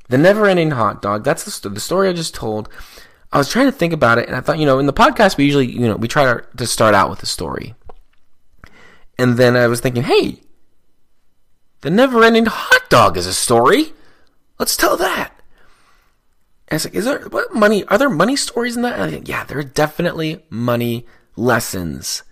the 0.09 0.19
never-ending 0.19 0.73
hot 0.73 1.03
dog. 1.03 1.25
That's 1.25 1.61
the, 1.61 1.69
the 1.69 1.81
story 1.81 2.09
I 2.09 2.13
just 2.13 2.35
told. 2.35 2.69
I 3.31 3.39
was 3.39 3.51
trying 3.51 3.67
to 3.67 3.73
think 3.73 3.93
about 3.93 4.19
it, 4.19 4.27
and 4.27 4.37
I 4.37 4.41
thought, 4.41 4.59
you 4.59 4.67
know, 4.67 4.79
in 4.79 4.87
the 4.87 4.93
podcast, 4.93 5.37
we 5.37 5.45
usually, 5.45 5.71
you 5.71 5.87
know, 5.87 5.97
we 5.97 6.09
try 6.09 6.41
to 6.57 6.67
start 6.67 6.95
out 6.95 7.11
with 7.11 7.23
a 7.23 7.27
story. 7.27 7.75
And 9.19 9.37
then 9.37 9.57
I 9.57 9.67
was 9.67 9.81
thinking, 9.81 10.05
hey, 10.05 10.41
the 11.83 11.91
never 11.91 12.25
ending 12.25 12.47
hot 12.47 12.89
dog 12.89 13.17
is 13.17 13.27
a 13.27 13.35
story. 13.35 13.93
Let's 14.59 14.77
tell 14.77 14.97
that. 14.97 15.33
And 16.69 16.73
I 16.73 16.75
was 16.77 16.85
like, 16.85 16.95
is 16.95 17.05
there, 17.05 17.21
what 17.29 17.55
money, 17.55 17.85
are 17.85 17.99
there 17.99 18.09
money 18.09 18.37
stories 18.37 18.77
in 18.77 18.83
that? 18.83 18.95
And 18.95 19.03
I 19.03 19.11
think, 19.11 19.29
yeah, 19.29 19.45
there 19.45 19.59
are 19.59 19.63
definitely 19.63 20.45
money 20.51 21.07
lessons 21.37 22.23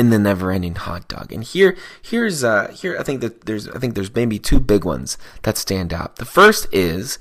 in 0.00 0.08
the 0.08 0.18
never 0.18 0.50
ending 0.50 0.76
hot 0.76 1.06
dog. 1.08 1.30
And 1.30 1.44
here, 1.44 1.76
here's, 2.00 2.42
uh, 2.42 2.68
here, 2.68 2.96
I 2.98 3.02
think 3.02 3.20
that 3.20 3.44
there's, 3.44 3.68
I 3.68 3.78
think 3.78 3.94
there's 3.94 4.14
maybe 4.14 4.38
two 4.38 4.58
big 4.58 4.86
ones 4.86 5.18
that 5.42 5.58
stand 5.58 5.92
out. 5.92 6.16
The 6.16 6.24
first 6.24 6.66
is, 6.72 7.18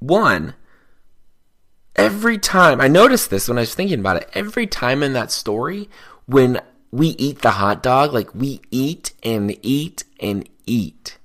one, 0.00 0.54
every 1.94 2.38
time 2.38 2.80
I 2.80 2.88
noticed 2.88 3.30
this 3.30 3.46
when 3.46 3.56
I 3.56 3.60
was 3.60 3.72
thinking 3.72 4.00
about 4.00 4.16
it, 4.16 4.28
every 4.34 4.66
time 4.66 5.04
in 5.04 5.12
that 5.12 5.30
story 5.30 5.88
when 6.26 6.60
we 6.90 7.10
eat 7.10 7.40
the 7.40 7.52
hot 7.52 7.84
dog, 7.84 8.12
like 8.12 8.34
we 8.34 8.60
eat 8.72 9.12
and 9.22 9.56
eat 9.62 10.02
and 10.18 10.48
eat. 10.66 11.18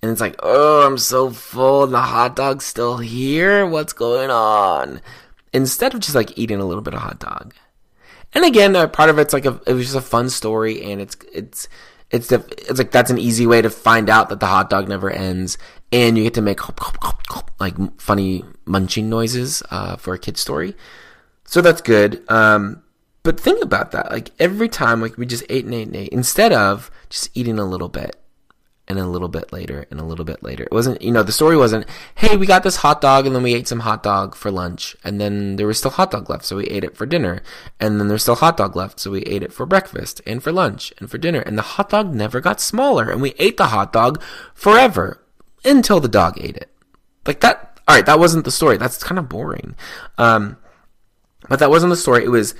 And 0.00 0.10
it's 0.10 0.22
like, 0.22 0.36
oh, 0.42 0.86
I'm 0.86 0.96
so 0.96 1.28
full. 1.28 1.86
The 1.86 2.00
hot 2.00 2.34
dog's 2.34 2.64
still 2.64 2.96
here. 2.96 3.66
What's 3.66 3.92
going 3.92 4.30
on? 4.30 5.02
Instead 5.52 5.92
of 5.92 6.00
just 6.00 6.14
like 6.14 6.38
eating 6.38 6.60
a 6.60 6.64
little 6.64 6.82
bit 6.82 6.94
of 6.94 7.00
hot 7.00 7.18
dog. 7.18 7.52
And 8.32 8.44
again, 8.44 8.76
uh, 8.76 8.86
part 8.88 9.10
of 9.10 9.18
it's 9.18 9.32
like 9.32 9.46
a, 9.46 9.60
it 9.66 9.72
was 9.72 9.84
just 9.84 9.96
a 9.96 10.00
fun 10.00 10.28
story, 10.28 10.82
and 10.82 11.00
it's 11.00 11.16
it's 11.32 11.68
it's 12.10 12.30
it's 12.30 12.78
like 12.78 12.90
that's 12.90 13.10
an 13.10 13.18
easy 13.18 13.46
way 13.46 13.62
to 13.62 13.70
find 13.70 14.10
out 14.10 14.28
that 14.28 14.40
the 14.40 14.46
hot 14.46 14.70
dog 14.70 14.88
never 14.88 15.10
ends, 15.10 15.58
and 15.90 16.16
you 16.16 16.24
get 16.24 16.34
to 16.34 16.42
make 16.42 16.60
like 17.58 17.74
funny 18.00 18.44
munching 18.64 19.08
noises 19.08 19.62
uh, 19.70 19.96
for 19.96 20.14
a 20.14 20.18
kid 20.18 20.36
story. 20.36 20.74
So 21.44 21.60
that's 21.60 21.80
good. 21.80 22.22
Um, 22.30 22.82
but 23.22 23.40
think 23.40 23.62
about 23.62 23.92
that. 23.92 24.10
Like 24.10 24.30
every 24.38 24.68
time, 24.68 25.00
like 25.00 25.16
we 25.16 25.26
just 25.26 25.44
ate 25.48 25.64
and 25.64 25.74
ate 25.74 25.86
and 25.86 25.96
ate 25.96 26.12
instead 26.12 26.52
of 26.52 26.90
just 27.08 27.30
eating 27.34 27.58
a 27.58 27.64
little 27.64 27.88
bit 27.88 28.16
and 28.88 28.98
a 28.98 29.06
little 29.06 29.28
bit 29.28 29.52
later 29.52 29.86
and 29.90 30.00
a 30.00 30.04
little 30.04 30.24
bit 30.24 30.42
later. 30.42 30.64
It 30.64 30.72
wasn't, 30.72 31.02
you 31.02 31.10
know, 31.10 31.22
the 31.22 31.32
story 31.32 31.56
wasn't, 31.56 31.86
hey, 32.14 32.36
we 32.36 32.46
got 32.46 32.62
this 32.62 32.76
hot 32.76 33.00
dog 33.00 33.26
and 33.26 33.34
then 33.34 33.42
we 33.42 33.54
ate 33.54 33.66
some 33.66 33.80
hot 33.80 34.02
dog 34.02 34.34
for 34.34 34.50
lunch 34.50 34.96
and 35.02 35.20
then 35.20 35.56
there 35.56 35.66
was 35.66 35.78
still 35.78 35.90
hot 35.90 36.10
dog 36.10 36.30
left, 36.30 36.44
so 36.44 36.56
we 36.56 36.66
ate 36.66 36.84
it 36.84 36.96
for 36.96 37.06
dinner. 37.06 37.42
And 37.80 37.98
then 37.98 38.08
there's 38.08 38.22
still 38.22 38.36
hot 38.36 38.56
dog 38.56 38.76
left, 38.76 39.00
so 39.00 39.10
we 39.10 39.22
ate 39.22 39.42
it 39.42 39.52
for 39.52 39.66
breakfast 39.66 40.20
and 40.26 40.42
for 40.42 40.52
lunch 40.52 40.92
and 40.98 41.10
for 41.10 41.18
dinner. 41.18 41.40
And 41.40 41.58
the 41.58 41.62
hot 41.62 41.90
dog 41.90 42.14
never 42.14 42.40
got 42.40 42.60
smaller 42.60 43.10
and 43.10 43.20
we 43.20 43.34
ate 43.38 43.56
the 43.56 43.68
hot 43.68 43.92
dog 43.92 44.22
forever 44.54 45.22
until 45.64 46.00
the 46.00 46.08
dog 46.08 46.40
ate 46.40 46.56
it. 46.56 46.70
Like 47.26 47.40
that, 47.40 47.80
alright, 47.88 48.06
that 48.06 48.18
wasn't 48.18 48.44
the 48.44 48.50
story. 48.50 48.76
That's 48.76 49.02
kind 49.02 49.18
of 49.18 49.28
boring. 49.28 49.74
Um, 50.16 50.58
but 51.48 51.58
that 51.58 51.70
wasn't 51.70 51.90
the 51.90 51.96
story. 51.96 52.24
It 52.24 52.30
was 52.30 52.54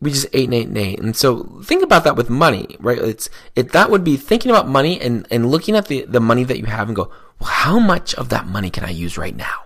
we 0.00 0.10
just 0.10 0.26
ate 0.32 0.46
and 0.46 0.54
ate 0.54 0.68
and 0.68 0.78
ate. 0.78 0.98
And 0.98 1.14
so 1.14 1.60
think 1.64 1.82
about 1.82 2.04
that 2.04 2.16
with 2.16 2.30
money, 2.30 2.76
right? 2.80 2.98
It's 2.98 3.28
it 3.54 3.72
that 3.72 3.90
would 3.90 4.02
be 4.02 4.16
thinking 4.16 4.50
about 4.50 4.68
money 4.68 5.00
and, 5.00 5.26
and 5.30 5.50
looking 5.50 5.76
at 5.76 5.88
the, 5.88 6.04
the 6.06 6.20
money 6.20 6.44
that 6.44 6.58
you 6.58 6.66
have 6.66 6.88
and 6.88 6.96
go, 6.96 7.10
well, 7.38 7.50
how 7.50 7.78
much 7.78 8.14
of 8.14 8.30
that 8.30 8.46
money 8.46 8.70
can 8.70 8.84
I 8.84 8.90
use 8.90 9.18
right 9.18 9.36
now? 9.36 9.64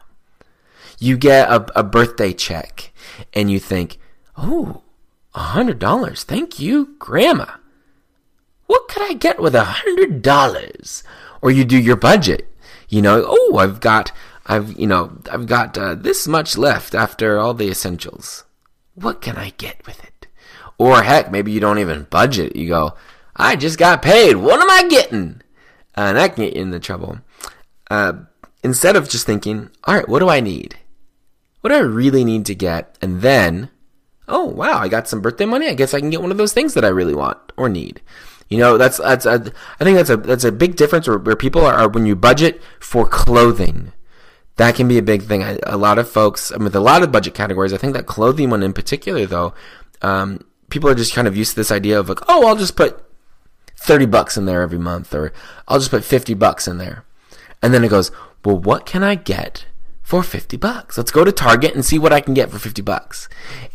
You 0.99 1.17
get 1.17 1.49
a, 1.49 1.79
a 1.79 1.83
birthday 1.83 2.33
check 2.33 2.93
and 3.33 3.51
you 3.51 3.61
think, 3.61 3.99
oh, 4.37 4.83
a 5.35 5.41
hundred 5.41 5.79
dollars. 5.79 6.25
Thank 6.25 6.59
you, 6.59 6.95
grandma. 6.99 7.47
What 8.67 8.89
could 8.89 9.03
I 9.03 9.15
get 9.15 9.41
with 9.41 9.55
a 9.55 9.65
hundred 9.65 10.23
dollars? 10.23 11.05
Or 11.43 11.51
you 11.51 11.65
do 11.65 11.79
your 11.79 11.97
budget. 11.97 12.49
You 12.89 13.03
know, 13.03 13.25
oh, 13.27 13.59
I've 13.59 13.81
got, 13.81 14.13
I've, 14.47 14.79
you 14.79 14.87
know, 14.87 15.19
I've 15.31 15.47
got 15.47 15.77
uh, 15.77 15.95
this 15.95 16.27
much 16.27 16.57
left 16.57 16.95
after 16.95 17.39
all 17.39 17.55
the 17.55 17.69
essentials. 17.69 18.45
What 18.95 19.21
can 19.21 19.37
I 19.37 19.51
get 19.51 19.85
with 19.87 20.03
it? 20.03 20.14
Or 20.79 21.03
heck, 21.03 21.31
maybe 21.31 21.53
you 21.53 21.61
don't 21.61 21.79
even 21.79 22.09
budget. 22.11 22.57
You 22.57 22.69
go, 22.69 22.95
I 23.37 23.57
just 23.57 23.79
got 23.79 24.03
paid. 24.03 24.37
What 24.37 24.61
am 24.61 24.71
I 24.71 24.89
getting? 24.89 25.43
Uh, 25.97 26.01
and 26.01 26.17
that 26.17 26.35
can 26.35 26.45
get 26.45 26.57
you 26.57 26.63
into 26.63 26.81
trouble. 26.81 27.19
Uh, 27.91 28.15
instead 28.63 28.97
of 28.97 29.09
just 29.09 29.27
thinking, 29.27 29.71
all 29.85 29.95
right, 29.95 30.09
what 30.09 30.19
do 30.19 30.29
I 30.29 30.41
need? 30.41 30.77
What 31.61 31.71
do 31.71 31.77
I 31.77 31.81
really 31.81 32.25
need 32.25 32.47
to 32.47 32.55
get? 32.55 32.99
And 33.01 33.23
then, 33.23 33.71
oh 34.29 34.45
wow, 34.45 34.79
I 34.79 34.89
got 34.89 35.09
some 35.09 35.21
birthday 35.21 35.47
money. 35.47 35.69
I 35.69 35.75
guess 35.75 35.95
I 35.95 36.01
can 36.01 36.11
get 36.11 36.23
one 36.23 36.31
of 36.31 36.39
those 36.39 36.53
things 36.53 36.75
that 36.75 36.85
I 36.85 36.89
really 36.89 37.15
want 37.15 37.39
or 37.57 37.69
need. 37.69 38.01
You 38.49 38.59
know, 38.59 38.77
that's 38.77 38.99
that's 38.99 39.27
a, 39.27 39.53
I 39.81 39.85
think 39.85 39.97
that's 39.97 40.11
a 40.11 40.17
that's 40.17 40.45
a 40.45 40.53
big 40.53 40.77
difference 40.77 41.09
where, 41.09 41.19
where 41.19 41.37
people 41.37 41.65
are, 41.65 41.75
are 41.75 41.89
when 41.89 42.07
you 42.07 42.15
budget 42.15 42.61
for 42.81 43.07
clothing. 43.09 43.93
That 44.57 44.75
can 44.75 44.87
be 44.87 44.99
a 44.99 45.03
big 45.03 45.23
thing. 45.23 45.43
I, 45.43 45.59
a 45.65 45.77
lot 45.77 45.99
of 45.99 46.09
folks, 46.09 46.53
I 46.53 46.57
mean, 46.57 46.65
with 46.65 46.77
a 46.77 46.81
lot 46.81 47.03
of 47.03 47.11
budget 47.11 47.35
categories, 47.35 47.73
I 47.73 47.77
think 47.77 47.95
that 47.95 48.07
clothing 48.07 48.51
one 48.51 48.63
in 48.63 48.73
particular, 48.73 49.27
though, 49.27 49.55
um, 50.03 50.45
people 50.71 50.89
are 50.89 50.95
just 50.95 51.15
kind 51.15 51.29
of 51.29 51.37
used 51.37 51.51
to 51.51 51.57
this 51.57 51.73
idea 51.73 51.99
of 51.99 52.09
like, 52.09 52.21
oh, 52.29 52.47
I'll 52.47 52.57
just 52.57 52.77
put 52.77 53.05
30 53.77 54.07
bucks 54.07 54.37
in 54.37 54.47
there 54.47 54.63
every 54.63 54.79
month 54.79 55.15
or 55.15 55.33
I'll 55.69 55.79
just 55.79 55.91
put 55.91 56.05
50 56.05 56.35
bucks 56.35 56.67
in 56.67 56.79
there. 56.79 57.05
And 57.63 57.73
then 57.73 57.85
it 57.85 57.89
goes, 57.89 58.11
well, 58.45 58.59
what 58.59 58.87
can 58.87 59.03
I 59.03 59.15
get 59.15 59.67
for 60.03 60.23
50 60.23 60.57
bucks? 60.57 60.99
Let's 60.99 61.11
go 61.11 61.25
to 61.25 61.33
Target 61.33 61.75
and 61.75 61.85
see 61.85 61.99
what 61.99 62.13
I 62.13 62.21
can 62.21 62.35
get 62.35 62.51
for 62.51 62.59
50 62.59 62.83
bucks. 62.83 63.29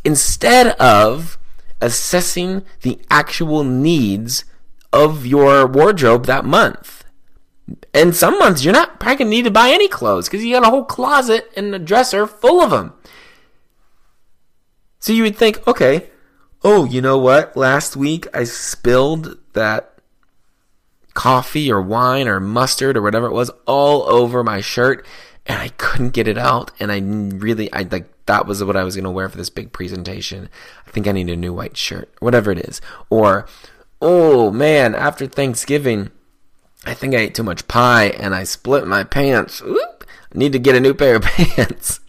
Instead 0.04 0.76
of 0.80 1.38
assessing 1.82 2.64
the 2.82 3.00
actual 3.10 3.64
needs 3.64 4.46
of 4.92 5.26
your 5.26 5.66
wardrobe 5.68 6.26
that 6.26 6.46
month. 6.46 7.06
And 7.94 8.16
some 8.16 8.40
months 8.40 8.64
you're 8.64 8.74
not 8.74 9.00
probably 9.00 9.18
gonna 9.18 9.30
need 9.30 9.46
to 9.46 9.52
buy 9.52 9.70
any 9.70 9.88
clothes 9.88 10.28
because 10.28 10.44
you 10.44 10.54
got 10.54 10.66
a 10.66 10.70
whole 10.70 10.86
closet 10.86 11.52
and 11.56 11.74
a 11.74 11.80
dresser 11.80 12.26
full 12.26 12.62
of 12.62 12.72
them. 12.72 12.94
So 15.00 15.14
you 15.14 15.24
would 15.24 15.38
think, 15.38 15.66
okay, 15.68 16.10
oh, 16.64 16.86
you 16.86 17.02
know 17.02 17.18
what? 17.18 17.56
Last 17.56 17.96
week 17.96 18.28
I 18.34 18.44
spilled 18.44 19.38
that 19.54 19.94
coffee 21.14 21.72
or 21.72 21.82
wine 21.82 22.28
or 22.28 22.40
mustard 22.40 22.96
or 22.96 23.02
whatever 23.02 23.28
it 23.28 23.34
was 23.34 23.52
all 23.66 24.04
over 24.04 24.44
my 24.44 24.62
shirt 24.62 25.06
and 25.46 25.60
I 25.60 25.70
couldn't 25.70 26.12
get 26.12 26.28
it 26.28 26.38
out. 26.38 26.72
And 26.80 26.92
I 26.92 27.00
really, 27.00 27.72
I 27.74 27.82
like, 27.82 28.08
that 28.28 28.46
was 28.46 28.64
what 28.64 28.76
I 28.76 28.84
was 28.84 28.96
going 28.96 29.06
to 29.06 29.12
wear 29.12 29.28
for 29.28 29.38
this 29.38 29.50
big 29.50 29.74
presentation. 29.74 30.48
I 30.88 30.92
think 30.92 31.08
I 31.08 31.12
need 31.12 31.30
a 31.30 31.36
new 31.36 31.54
white 31.54 31.76
shirt, 31.76 32.14
whatever 32.20 32.52
it 32.52 32.60
is. 32.60 32.80
Or, 33.10 33.48
oh 34.02 34.52
man, 34.52 34.94
after 34.94 35.26
Thanksgiving, 35.26 36.12
I 36.86 36.94
think 36.94 37.16
I 37.16 37.18
ate 37.18 37.36
too 37.36 37.44
much 37.44 37.68
pie 37.68 38.10
and 38.10 38.36
I 38.36 38.44
split 38.44 38.88
my 38.88 39.04
pants. 39.04 39.62
Oop, 39.62 40.06
I 40.34 40.38
need 40.38 40.54
to 40.54 40.60
get 40.60 40.76
a 40.76 40.80
new 40.80 40.94
pair 40.94 41.16
of 41.16 41.22
pants. 41.24 42.00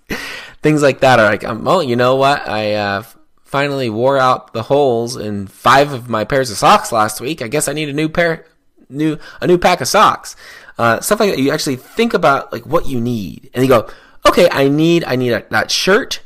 Things 0.62 0.82
like 0.82 1.00
that 1.00 1.18
are 1.18 1.30
like, 1.30 1.42
um, 1.42 1.66
oh, 1.66 1.80
you 1.80 1.96
know 1.96 2.16
what? 2.16 2.46
I, 2.46 2.74
uh, 2.74 3.02
finally 3.50 3.90
wore 3.90 4.16
out 4.16 4.52
the 4.52 4.62
holes 4.62 5.16
in 5.16 5.48
five 5.48 5.92
of 5.92 6.08
my 6.08 6.24
pairs 6.24 6.52
of 6.52 6.56
socks 6.56 6.92
last 6.92 7.20
week. 7.20 7.42
I 7.42 7.48
guess 7.48 7.66
I 7.66 7.72
need 7.72 7.88
a 7.88 7.92
new 7.92 8.08
pair, 8.08 8.46
new 8.88 9.18
a 9.40 9.46
new 9.48 9.58
pack 9.58 9.80
of 9.80 9.88
socks. 9.88 10.36
Uh, 10.78 11.00
stuff 11.00 11.18
like 11.18 11.30
that. 11.30 11.40
You 11.40 11.50
actually 11.50 11.74
think 11.74 12.14
about 12.14 12.52
like 12.52 12.64
what 12.64 12.86
you 12.86 13.00
need, 13.00 13.50
and 13.52 13.64
you 13.64 13.68
go, 13.68 13.90
okay, 14.24 14.48
I 14.52 14.68
need 14.68 15.02
I 15.04 15.16
need 15.16 15.32
a, 15.32 15.44
that 15.50 15.72
shirt, 15.72 16.22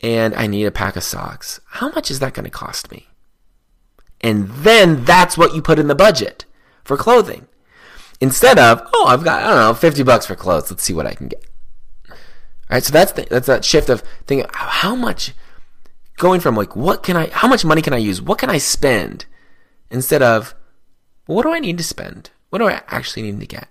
and 0.00 0.34
I 0.36 0.46
need 0.46 0.64
a 0.64 0.70
pack 0.70 0.94
of 0.94 1.02
socks. 1.02 1.60
How 1.66 1.90
much 1.90 2.12
is 2.12 2.20
that 2.20 2.32
going 2.32 2.44
to 2.44 2.50
cost 2.50 2.92
me? 2.92 3.08
And 4.20 4.48
then 4.48 5.04
that's 5.04 5.36
what 5.36 5.56
you 5.56 5.62
put 5.62 5.80
in 5.80 5.88
the 5.88 5.96
budget 5.96 6.44
for 6.84 6.96
clothing. 6.96 7.48
Instead 8.20 8.56
of, 8.56 8.88
oh, 8.94 9.06
I've 9.08 9.24
got, 9.24 9.42
I 9.42 9.48
don't 9.48 9.56
know, 9.56 9.74
50 9.74 10.04
bucks 10.04 10.26
for 10.26 10.36
clothes. 10.36 10.70
Let's 10.70 10.84
see 10.84 10.92
what 10.92 11.08
I 11.08 11.14
can 11.14 11.26
get. 11.26 11.44
All 12.08 12.16
right. 12.70 12.84
So 12.84 12.92
that's 12.92 13.10
the, 13.10 13.26
that's 13.28 13.48
that 13.48 13.64
shift 13.64 13.88
of 13.88 14.04
thinking, 14.26 14.48
how 14.52 14.94
much, 14.94 15.32
going 16.22 16.40
from 16.40 16.54
like, 16.54 16.76
what 16.76 17.02
can 17.02 17.16
I, 17.16 17.30
how 17.32 17.48
much 17.48 17.64
money 17.64 17.82
can 17.82 17.92
I 17.92 17.96
use? 17.96 18.22
What 18.22 18.38
can 18.38 18.48
I 18.48 18.58
spend? 18.58 19.26
Instead 19.90 20.22
of, 20.22 20.54
what 21.26 21.42
do 21.42 21.52
I 21.52 21.58
need 21.58 21.78
to 21.78 21.84
spend? 21.84 22.30
What 22.48 22.60
do 22.60 22.68
I 22.68 22.80
actually 22.86 23.22
need 23.22 23.40
to 23.40 23.46
get? 23.46 23.66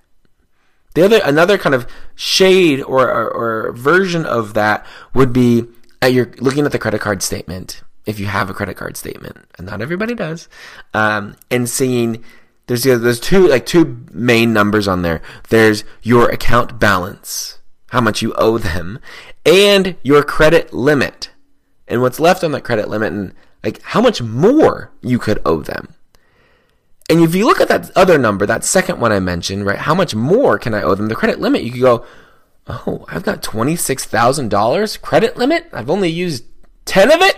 The 0.93 1.05
other, 1.05 1.21
another 1.23 1.57
kind 1.57 1.73
of 1.73 1.87
shade 2.13 2.81
or, 2.81 3.09
or, 3.09 3.29
or 3.31 3.71
version 3.71 4.25
of 4.25 4.53
that 4.55 4.85
would 5.13 5.31
be 5.31 5.63
at 6.01 6.11
your 6.11 6.29
looking 6.39 6.65
at 6.65 6.73
the 6.73 6.79
credit 6.79 6.99
card 6.99 7.23
statement, 7.23 7.83
if 8.05 8.19
you 8.19 8.25
have 8.25 8.49
a 8.49 8.53
credit 8.53 8.75
card 8.75 8.97
statement, 8.97 9.37
and 9.57 9.65
not 9.67 9.81
everybody 9.81 10.13
does, 10.13 10.49
um, 10.93 11.37
and 11.49 11.69
seeing 11.69 12.21
there's 12.67 12.83
there's 12.83 13.21
two 13.21 13.47
like 13.47 13.65
two 13.65 14.05
main 14.11 14.51
numbers 14.51 14.89
on 14.89 15.03
there. 15.03 15.21
There's 15.47 15.85
your 16.01 16.27
account 16.27 16.79
balance, 16.79 17.59
how 17.91 18.01
much 18.01 18.21
you 18.21 18.33
owe 18.33 18.57
them, 18.57 18.99
and 19.45 19.95
your 20.03 20.23
credit 20.23 20.73
limit 20.73 21.30
and 21.91 22.01
what's 22.01 22.19
left 22.19 22.43
on 22.43 22.53
that 22.53 22.63
credit 22.63 22.87
limit 22.87 23.11
and 23.11 23.33
like 23.63 23.81
how 23.83 24.01
much 24.01 24.21
more 24.21 24.91
you 25.01 25.19
could 25.19 25.39
owe 25.45 25.61
them. 25.61 25.93
And 27.09 27.19
if 27.19 27.35
you 27.35 27.45
look 27.45 27.59
at 27.59 27.67
that 27.67 27.91
other 27.95 28.17
number, 28.17 28.45
that 28.45 28.63
second 28.63 28.99
one 28.99 29.11
I 29.11 29.19
mentioned, 29.19 29.65
right? 29.65 29.77
How 29.77 29.93
much 29.93 30.15
more 30.15 30.57
can 30.57 30.73
I 30.73 30.81
owe 30.81 30.95
them? 30.95 31.09
The 31.09 31.15
credit 31.15 31.41
limit, 31.41 31.63
you 31.63 31.71
could 31.71 31.81
go, 31.81 32.05
oh, 32.67 33.05
I've 33.09 33.23
got 33.23 33.43
$26,000 33.43 35.01
credit 35.01 35.35
limit. 35.35 35.67
I've 35.73 35.89
only 35.89 36.09
used 36.09 36.45
10 36.85 37.11
of 37.11 37.21
it. 37.21 37.37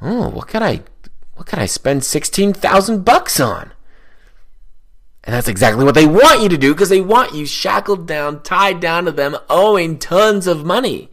Oh, 0.00 0.30
what 0.30 0.48
could 0.48 0.62
I, 0.62 0.80
what 1.34 1.46
could 1.46 1.58
I 1.58 1.66
spend 1.66 2.02
16,000 2.04 3.04
bucks 3.04 3.38
on? 3.38 3.72
And 5.24 5.34
that's 5.34 5.48
exactly 5.48 5.84
what 5.84 5.94
they 5.94 6.06
want 6.06 6.40
you 6.40 6.48
to 6.48 6.56
do 6.56 6.72
because 6.72 6.88
they 6.88 7.00
want 7.02 7.34
you 7.34 7.44
shackled 7.44 8.06
down, 8.06 8.42
tied 8.42 8.80
down 8.80 9.04
to 9.04 9.12
them, 9.12 9.36
owing 9.50 9.98
tons 9.98 10.46
of 10.46 10.64
money. 10.64 11.10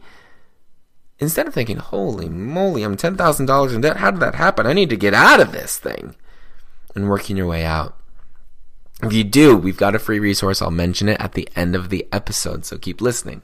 Instead 1.24 1.48
of 1.48 1.54
thinking, 1.54 1.78
holy 1.78 2.28
moly, 2.28 2.82
I'm 2.82 2.98
$10,000 2.98 3.74
in 3.74 3.80
debt. 3.80 3.96
How 3.96 4.10
did 4.10 4.20
that 4.20 4.34
happen? 4.34 4.66
I 4.66 4.74
need 4.74 4.90
to 4.90 4.96
get 4.96 5.14
out 5.14 5.40
of 5.40 5.52
this 5.52 5.78
thing. 5.78 6.14
And 6.94 7.08
working 7.08 7.38
your 7.38 7.46
way 7.46 7.64
out. 7.64 7.96
If 9.02 9.14
you 9.14 9.24
do, 9.24 9.56
we've 9.56 9.78
got 9.78 9.94
a 9.94 9.98
free 9.98 10.18
resource. 10.18 10.60
I'll 10.60 10.70
mention 10.70 11.08
it 11.08 11.18
at 11.18 11.32
the 11.32 11.48
end 11.56 11.74
of 11.74 11.88
the 11.88 12.06
episode, 12.12 12.66
so 12.66 12.76
keep 12.76 13.00
listening. 13.00 13.42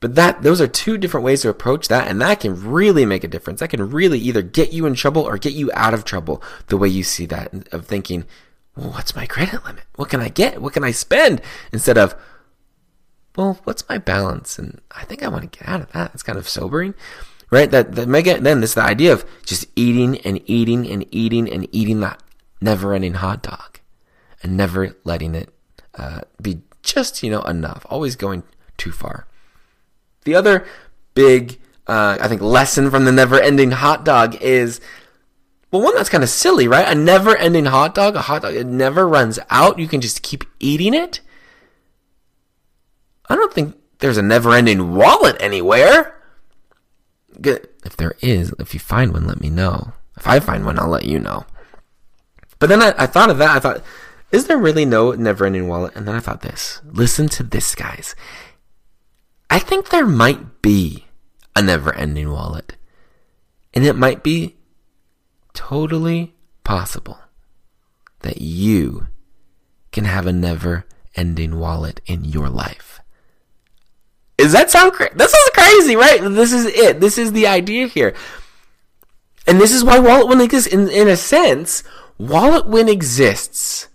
But 0.00 0.14
that 0.14 0.42
those 0.42 0.58
are 0.58 0.66
two 0.66 0.96
different 0.96 1.24
ways 1.24 1.42
to 1.42 1.50
approach 1.50 1.88
that, 1.88 2.08
and 2.08 2.18
that 2.22 2.40
can 2.40 2.64
really 2.64 3.04
make 3.04 3.22
a 3.22 3.28
difference. 3.28 3.60
That 3.60 3.68
can 3.68 3.90
really 3.90 4.18
either 4.18 4.40
get 4.40 4.72
you 4.72 4.86
in 4.86 4.94
trouble 4.94 5.22
or 5.22 5.36
get 5.36 5.52
you 5.52 5.70
out 5.74 5.92
of 5.92 6.04
trouble. 6.04 6.42
The 6.68 6.78
way 6.78 6.88
you 6.88 7.02
see 7.02 7.26
that 7.26 7.68
of 7.72 7.84
thinking, 7.84 8.24
well, 8.74 8.90
what's 8.90 9.14
my 9.14 9.26
credit 9.26 9.64
limit? 9.66 9.84
What 9.96 10.08
can 10.08 10.20
I 10.20 10.30
get? 10.30 10.62
What 10.62 10.72
can 10.72 10.82
I 10.82 10.92
spend? 10.92 11.42
Instead 11.72 11.98
of, 11.98 12.14
well, 13.36 13.58
what's 13.64 13.88
my 13.88 13.98
balance? 13.98 14.58
And 14.58 14.80
I 14.90 15.04
think 15.04 15.22
I 15.22 15.28
want 15.28 15.50
to 15.50 15.58
get 15.58 15.68
out 15.68 15.80
of 15.80 15.92
that. 15.92 16.12
It's 16.14 16.22
kind 16.22 16.38
of 16.38 16.48
sobering, 16.48 16.94
right? 17.50 17.70
That, 17.70 18.08
mega, 18.08 18.40
then 18.40 18.60
this 18.60 18.74
the 18.74 18.82
idea 18.82 19.12
of 19.12 19.24
just 19.44 19.66
eating 19.76 20.18
and 20.20 20.40
eating 20.46 20.90
and 20.90 21.06
eating 21.10 21.50
and 21.50 21.68
eating 21.72 22.00
that 22.00 22.22
never 22.60 22.94
ending 22.94 23.14
hot 23.14 23.42
dog 23.42 23.80
and 24.42 24.56
never 24.56 24.96
letting 25.04 25.34
it 25.34 25.52
uh, 25.94 26.20
be 26.40 26.62
just, 26.82 27.22
you 27.22 27.30
know, 27.30 27.42
enough, 27.42 27.84
always 27.90 28.16
going 28.16 28.42
too 28.76 28.92
far. 28.92 29.26
The 30.24 30.34
other 30.34 30.66
big, 31.14 31.58
uh, 31.86 32.18
I 32.20 32.28
think, 32.28 32.40
lesson 32.40 32.90
from 32.90 33.04
the 33.04 33.12
never 33.12 33.40
ending 33.40 33.72
hot 33.72 34.04
dog 34.04 34.36
is 34.40 34.80
well, 35.70 35.82
one 35.82 35.94
that's 35.94 36.08
kind 36.08 36.22
of 36.22 36.30
silly, 36.30 36.68
right? 36.68 36.88
A 36.88 36.94
never 36.94 37.36
ending 37.36 37.66
hot 37.66 37.94
dog, 37.94 38.14
a 38.14 38.22
hot 38.22 38.42
dog, 38.42 38.54
it 38.54 38.66
never 38.66 39.06
runs 39.06 39.38
out. 39.50 39.78
You 39.78 39.88
can 39.88 40.00
just 40.00 40.22
keep 40.22 40.44
eating 40.60 40.94
it. 40.94 41.20
I 43.28 43.36
don't 43.36 43.52
think 43.52 43.76
there's 43.98 44.18
a 44.18 44.22
never 44.22 44.52
ending 44.52 44.94
wallet 44.94 45.36
anywhere. 45.40 46.14
If 47.42 47.96
there 47.96 48.14
is, 48.20 48.54
if 48.58 48.74
you 48.74 48.80
find 48.80 49.12
one, 49.12 49.26
let 49.26 49.40
me 49.40 49.50
know. 49.50 49.92
If 50.16 50.26
I 50.26 50.40
find 50.40 50.64
one, 50.64 50.78
I'll 50.78 50.88
let 50.88 51.04
you 51.04 51.18
know. 51.18 51.44
But 52.58 52.68
then 52.68 52.80
I, 52.82 52.94
I 52.96 53.06
thought 53.06 53.30
of 53.30 53.38
that. 53.38 53.50
I 53.50 53.60
thought, 53.60 53.82
is 54.32 54.46
there 54.46 54.58
really 54.58 54.84
no 54.84 55.12
never 55.12 55.46
ending 55.46 55.68
wallet? 55.68 55.94
And 55.94 56.08
then 56.08 56.14
I 56.14 56.20
thought 56.20 56.40
this. 56.40 56.80
Listen 56.84 57.28
to 57.30 57.42
this, 57.42 57.74
guys. 57.74 58.14
I 59.50 59.58
think 59.58 59.88
there 59.90 60.06
might 60.06 60.62
be 60.62 61.06
a 61.54 61.62
never 61.62 61.94
ending 61.94 62.30
wallet. 62.30 62.76
And 63.74 63.84
it 63.84 63.94
might 63.96 64.22
be 64.22 64.56
totally 65.52 66.34
possible 66.64 67.18
that 68.20 68.40
you 68.40 69.08
can 69.92 70.04
have 70.04 70.26
a 70.26 70.32
never 70.32 70.86
ending 71.14 71.58
wallet 71.58 72.00
in 72.06 72.24
your 72.24 72.48
life. 72.48 73.00
Does 74.36 74.52
that 74.52 74.70
sound 74.70 74.92
crazy? 74.92 75.14
This 75.16 75.32
is 75.32 75.50
crazy, 75.54 75.96
right? 75.96 76.20
This 76.20 76.52
is 76.52 76.66
it. 76.66 77.00
This 77.00 77.18
is 77.18 77.32
the 77.32 77.46
idea 77.46 77.86
here. 77.86 78.14
And 79.46 79.60
this 79.60 79.72
is 79.72 79.84
why 79.84 79.98
Wallet 79.98 80.28
Win 80.28 80.40
exists. 80.40 80.72
In, 80.72 80.88
in 80.88 81.08
a 81.08 81.16
sense, 81.16 81.82
Wallet 82.18 82.66
Win 82.66 82.88
exists 82.88 83.88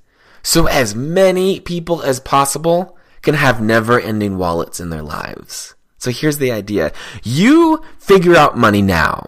so 0.43 0.67
as 0.67 0.95
many 0.95 1.59
people 1.59 2.01
as 2.01 2.19
possible 2.19 2.97
can 3.21 3.35
have 3.35 3.61
never 3.61 3.99
ending 3.99 4.37
wallets 4.37 4.79
in 4.79 4.89
their 4.89 5.03
lives. 5.03 5.75
So 5.97 6.09
here's 6.09 6.39
the 6.39 6.51
idea. 6.51 6.91
You 7.23 7.83
figure 7.99 8.35
out 8.35 8.57
money 8.57 8.81
now. 8.81 9.27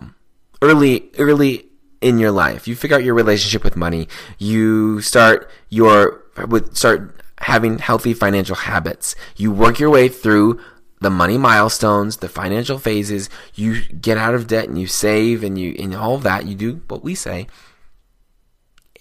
Early, 0.61 1.11
early 1.19 1.67
in 2.01 2.17
your 2.17 2.31
life. 2.31 2.67
You 2.67 2.75
figure 2.75 2.97
out 2.97 3.03
your 3.03 3.13
relationship 3.13 3.63
with 3.63 3.75
money. 3.75 4.07
You 4.39 5.01
start 5.01 5.49
your, 5.69 6.23
with, 6.47 6.75
start 6.75 7.15
having 7.39 7.77
healthy 7.77 8.13
financial 8.13 8.55
habits. 8.55 9.15
You 9.35 9.51
work 9.51 9.77
your 9.77 9.91
way 9.91 10.07
through 10.07 10.59
the 11.03 11.09
money 11.09 11.37
milestones, 11.37 12.17
the 12.17 12.29
financial 12.29 12.79
phases. 12.79 13.29
You 13.53 13.83
get 13.85 14.17
out 14.17 14.33
of 14.33 14.47
debt 14.47 14.67
and 14.67 14.79
you 14.79 14.87
save 14.87 15.43
and 15.43 15.59
you, 15.59 15.75
and 15.77 15.95
all 15.95 16.15
of 16.15 16.23
that. 16.23 16.47
You 16.47 16.55
do 16.55 16.81
what 16.87 17.03
we 17.03 17.13
say. 17.13 17.47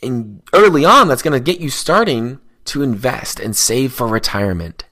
And 0.03 0.43
early 0.53 0.85
on, 0.85 1.09
that's 1.09 1.23
going 1.23 1.41
to 1.41 1.53
get 1.53 1.61
you 1.61 1.71
starting 1.71 2.41
to 2.67 2.83
invest 2.83 3.41
and 3.41 3.57
save 3.57 3.93
for 3.93 4.07
retirement. 4.07 4.85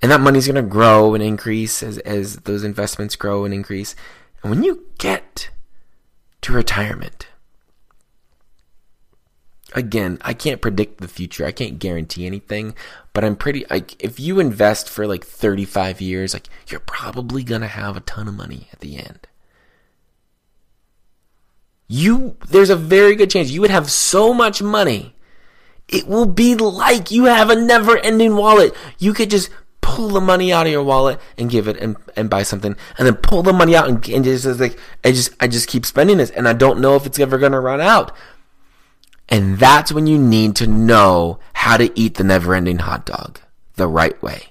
And 0.00 0.10
that 0.10 0.20
money's 0.20 0.46
going 0.46 0.62
to 0.62 0.70
grow 0.70 1.14
and 1.14 1.22
increase 1.22 1.82
as, 1.82 1.98
as 1.98 2.36
those 2.38 2.62
investments 2.62 3.16
grow 3.16 3.44
and 3.44 3.52
increase. 3.52 3.96
And 4.42 4.50
when 4.50 4.62
you 4.62 4.86
get 4.98 5.50
to 6.42 6.52
retirement, 6.52 7.28
again, 9.72 10.18
I 10.20 10.34
can't 10.34 10.60
predict 10.60 11.00
the 11.00 11.08
future. 11.08 11.46
I 11.46 11.52
can't 11.52 11.78
guarantee 11.78 12.26
anything, 12.26 12.74
but 13.14 13.24
I'm 13.24 13.36
pretty 13.36 13.64
like 13.70 13.94
if 14.02 14.20
you 14.20 14.40
invest 14.40 14.90
for 14.90 15.06
like 15.06 15.24
35 15.24 16.02
years, 16.02 16.34
like 16.34 16.48
you're 16.68 16.80
probably 16.80 17.42
going 17.44 17.62
to 17.62 17.68
have 17.68 17.96
a 17.96 18.00
ton 18.00 18.28
of 18.28 18.34
money 18.34 18.68
at 18.72 18.80
the 18.80 18.98
end. 18.98 19.26
You 21.86 22.36
there's 22.48 22.70
a 22.70 22.76
very 22.76 23.14
good 23.14 23.30
chance 23.30 23.50
you 23.50 23.60
would 23.60 23.70
have 23.70 23.90
so 23.90 24.34
much 24.34 24.60
money. 24.60 25.14
It 25.88 26.08
will 26.08 26.26
be 26.26 26.56
like 26.56 27.10
you 27.10 27.26
have 27.26 27.50
a 27.50 27.56
never-ending 27.56 28.36
wallet. 28.36 28.74
You 28.98 29.14
could 29.14 29.30
just 29.30 29.48
pull 29.80 30.08
the 30.08 30.20
money 30.20 30.52
out 30.52 30.66
of 30.66 30.72
your 30.72 30.82
wallet 30.82 31.20
and 31.38 31.50
give 31.50 31.68
it 31.68 31.76
and, 31.76 31.96
and 32.16 32.28
buy 32.28 32.42
something 32.42 32.74
and 32.98 33.06
then 33.06 33.14
pull 33.14 33.42
the 33.42 33.52
money 33.52 33.76
out 33.76 33.86
and, 33.86 34.08
and 34.08 34.24
just 34.24 34.46
like 34.58 34.76
I 35.04 35.12
just 35.12 35.30
I 35.38 35.46
just 35.46 35.68
keep 35.68 35.86
spending 35.86 36.16
this 36.16 36.30
and 36.30 36.48
I 36.48 36.52
don't 36.52 36.80
know 36.80 36.96
if 36.96 37.06
it's 37.06 37.20
ever 37.20 37.38
going 37.38 37.52
to 37.52 37.60
run 37.60 37.80
out. 37.80 38.12
And 39.28 39.58
that's 39.58 39.92
when 39.92 40.06
you 40.06 40.18
need 40.18 40.56
to 40.56 40.66
know 40.66 41.38
how 41.54 41.76
to 41.76 41.98
eat 41.98 42.14
the 42.14 42.24
never 42.24 42.54
ending 42.54 42.78
hot 42.78 43.06
dog 43.06 43.40
the 43.76 43.88
right 43.88 44.20
way. 44.22 44.48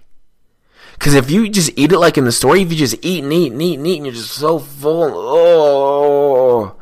Cause 1.00 1.14
if 1.16 1.30
you 1.30 1.50
just 1.50 1.72
eat 1.76 1.92
it 1.92 2.00
like 2.00 2.18
in 2.18 2.24
the 2.24 2.32
story, 2.32 2.62
if 2.62 2.72
you 2.72 2.78
just 2.78 2.96
eat 3.02 3.24
and 3.24 3.34
eat 3.34 3.52
and 3.52 3.62
eat 3.62 3.78
and 3.78 3.88
eat 3.88 3.98
and 3.98 4.06
you're 4.06 4.16
just 4.16 4.32
so 4.32 4.58
full, 4.58 5.12
oh, 5.14 6.76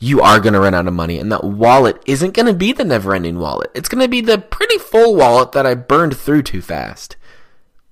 you 0.00 0.20
are 0.20 0.40
to 0.54 0.60
run 0.60 0.74
out 0.74 0.88
of 0.88 0.94
money. 0.94 1.18
And 1.18 1.30
that 1.30 1.44
wallet 1.44 2.02
isn't 2.04 2.32
to 2.46 2.52
be 2.52 2.72
the 2.72 2.84
never 2.84 3.14
ending 3.14 3.38
wallet. 3.38 3.70
It's 3.74 3.88
to 4.00 4.08
be 4.08 4.20
the 4.20 4.38
pretty 4.38 4.78
full 4.78 5.14
wallet 5.14 5.52
that 5.52 5.66
I 5.66 5.74
burned 5.74 6.16
through 6.16 6.42
too 6.42 6.60
fast. 6.60 7.16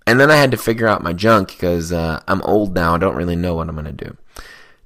And 0.06 0.18
then 0.18 0.28
I 0.28 0.36
had 0.36 0.50
to 0.50 0.56
figure 0.56 0.88
out 0.88 1.04
my 1.04 1.12
junk 1.12 1.48
because 1.48 1.92
uh, 1.92 2.20
I'm 2.26 2.42
old 2.42 2.74
now. 2.74 2.96
I 2.96 2.98
don't 2.98 3.14
really 3.14 3.36
know 3.36 3.54
what 3.54 3.68
I'm 3.68 3.76
to 3.84 3.92
do. 3.92 4.16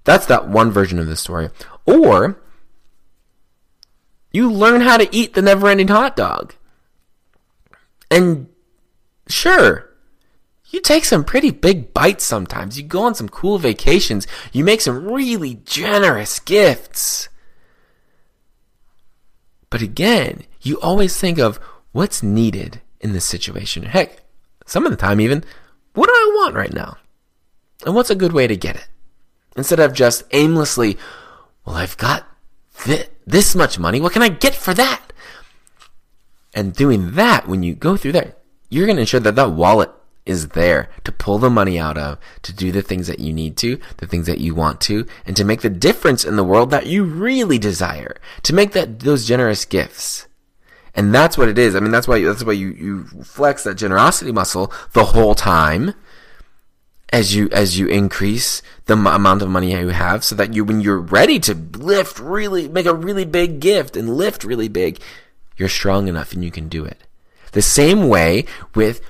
That's 0.04 0.26
that 0.26 0.48
one 0.48 0.70
version 0.70 0.98
of 0.98 1.06
the 1.06 1.16
story. 1.16 1.48
Or 1.86 2.38
you 4.34 4.50
learn 4.50 4.80
how 4.80 4.96
to 4.96 5.08
eat 5.14 5.32
the 5.34 5.42
never 5.42 5.68
ending 5.68 5.86
hot 5.86 6.16
dog. 6.16 6.54
And 8.10 8.48
sure, 9.28 9.88
you 10.70 10.80
take 10.80 11.04
some 11.04 11.22
pretty 11.22 11.52
big 11.52 11.94
bites 11.94 12.24
sometimes. 12.24 12.76
You 12.76 12.82
go 12.82 13.04
on 13.04 13.14
some 13.14 13.28
cool 13.28 13.58
vacations. 13.58 14.26
You 14.52 14.64
make 14.64 14.80
some 14.80 15.08
really 15.08 15.60
generous 15.64 16.40
gifts. 16.40 17.28
But 19.70 19.82
again, 19.82 20.42
you 20.60 20.80
always 20.80 21.16
think 21.16 21.38
of 21.38 21.60
what's 21.92 22.20
needed 22.20 22.80
in 23.00 23.12
this 23.12 23.24
situation. 23.24 23.84
Heck, 23.84 24.20
some 24.66 24.84
of 24.84 24.90
the 24.90 24.96
time 24.96 25.20
even, 25.20 25.44
what 25.92 26.08
do 26.08 26.12
I 26.12 26.32
want 26.38 26.56
right 26.56 26.74
now? 26.74 26.96
And 27.86 27.94
what's 27.94 28.10
a 28.10 28.16
good 28.16 28.32
way 28.32 28.48
to 28.48 28.56
get 28.56 28.74
it? 28.74 28.88
Instead 29.56 29.78
of 29.78 29.92
just 29.92 30.24
aimlessly, 30.32 30.98
well, 31.64 31.76
I've 31.76 31.96
got 31.96 32.26
th- 32.82 33.10
this 33.26 33.54
much 33.54 33.78
money. 33.78 34.00
What 34.00 34.12
can 34.12 34.22
I 34.22 34.28
get 34.28 34.54
for 34.54 34.74
that? 34.74 35.12
And 36.52 36.74
doing 36.74 37.12
that, 37.12 37.48
when 37.48 37.62
you 37.62 37.74
go 37.74 37.96
through 37.96 38.12
that, 38.12 38.38
you're 38.70 38.86
going 38.86 38.96
to 38.96 39.02
ensure 39.02 39.20
that 39.20 39.34
that 39.34 39.52
wallet 39.52 39.90
is 40.24 40.48
there 40.48 40.88
to 41.04 41.12
pull 41.12 41.38
the 41.38 41.50
money 41.50 41.78
out 41.78 41.98
of, 41.98 42.18
to 42.42 42.52
do 42.52 42.72
the 42.72 42.82
things 42.82 43.06
that 43.08 43.20
you 43.20 43.32
need 43.32 43.56
to, 43.58 43.78
the 43.98 44.06
things 44.06 44.26
that 44.26 44.38
you 44.38 44.54
want 44.54 44.80
to, 44.80 45.06
and 45.26 45.36
to 45.36 45.44
make 45.44 45.60
the 45.60 45.70
difference 45.70 46.24
in 46.24 46.36
the 46.36 46.44
world 46.44 46.70
that 46.70 46.86
you 46.86 47.04
really 47.04 47.58
desire, 47.58 48.16
to 48.42 48.54
make 48.54 48.72
that, 48.72 49.00
those 49.00 49.26
generous 49.26 49.64
gifts. 49.64 50.26
And 50.94 51.14
that's 51.14 51.36
what 51.36 51.48
it 51.48 51.58
is. 51.58 51.74
I 51.74 51.80
mean, 51.80 51.90
that's 51.90 52.08
why, 52.08 52.22
that's 52.22 52.44
why 52.44 52.52
you, 52.52 52.68
you 52.68 53.04
flex 53.24 53.64
that 53.64 53.74
generosity 53.74 54.32
muscle 54.32 54.72
the 54.92 55.06
whole 55.06 55.34
time 55.34 55.94
as 57.14 57.32
you, 57.32 57.48
as 57.52 57.78
you 57.78 57.86
increase 57.86 58.60
the 58.86 58.96
m- 58.96 59.06
amount 59.06 59.40
of 59.40 59.48
money 59.48 59.70
you 59.70 59.90
have 59.90 60.24
so 60.24 60.34
that 60.34 60.52
you, 60.52 60.64
when 60.64 60.80
you're 60.80 60.98
ready 60.98 61.38
to 61.38 61.54
lift 61.54 62.18
really, 62.18 62.66
make 62.66 62.86
a 62.86 62.92
really 62.92 63.24
big 63.24 63.60
gift 63.60 63.96
and 63.96 64.16
lift 64.16 64.42
really 64.42 64.66
big, 64.66 64.98
you're 65.56 65.68
strong 65.68 66.08
enough 66.08 66.32
and 66.32 66.42
you 66.42 66.50
can 66.50 66.68
do 66.68 66.84
it. 66.84 67.06
The 67.52 67.62
same 67.62 68.08
way 68.08 68.46
with 68.74 69.00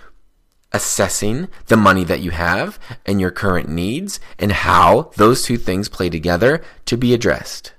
assessing 0.70 1.48
the 1.68 1.78
money 1.78 2.04
that 2.04 2.20
you 2.20 2.30
have 2.32 2.78
and 3.06 3.22
your 3.22 3.30
current 3.30 3.70
needs 3.70 4.20
and 4.38 4.52
how 4.52 5.10
those 5.16 5.42
two 5.42 5.56
things 5.56 5.88
play 5.88 6.10
together 6.10 6.62
to 6.84 6.98
be 6.98 7.14
addressed. 7.14 7.72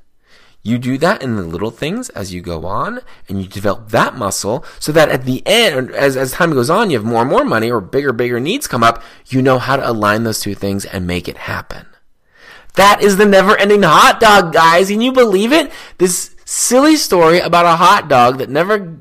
You 0.65 0.79
do 0.79 0.97
that 0.97 1.21
in 1.21 1.35
the 1.35 1.43
little 1.43 1.69
things 1.69 2.09
as 2.09 2.33
you 2.33 2.41
go 2.41 2.65
on 2.65 3.01
and 3.29 3.39
you 3.39 3.47
develop 3.47 3.89
that 3.89 4.15
muscle 4.15 4.65
so 4.79 4.91
that 4.93 5.09
at 5.09 5.23
the 5.23 5.43
end, 5.45 5.91
as, 5.91 6.17
as 6.17 6.31
time 6.31 6.53
goes 6.53 6.71
on, 6.71 6.89
you 6.89 6.97
have 6.97 7.05
more 7.05 7.21
and 7.21 7.29
more 7.29 7.45
money 7.45 7.69
or 7.69 7.79
bigger, 7.79 8.11
bigger 8.11 8.39
needs 8.39 8.65
come 8.65 8.81
up. 8.81 9.03
You 9.27 9.43
know 9.43 9.59
how 9.59 9.75
to 9.75 9.87
align 9.87 10.23
those 10.23 10.39
two 10.39 10.55
things 10.55 10.83
and 10.83 11.05
make 11.05 11.27
it 11.27 11.37
happen. 11.37 11.85
That 12.73 13.03
is 13.03 13.17
the 13.17 13.27
never 13.27 13.55
ending 13.55 13.83
hot 13.83 14.19
dog, 14.19 14.53
guys. 14.53 14.87
Can 14.87 15.01
you 15.01 15.11
believe 15.11 15.53
it? 15.53 15.71
This 15.99 16.35
silly 16.45 16.95
story 16.95 17.37
about 17.37 17.67
a 17.67 17.75
hot 17.75 18.09
dog 18.09 18.39
that 18.39 18.49
never 18.49 18.97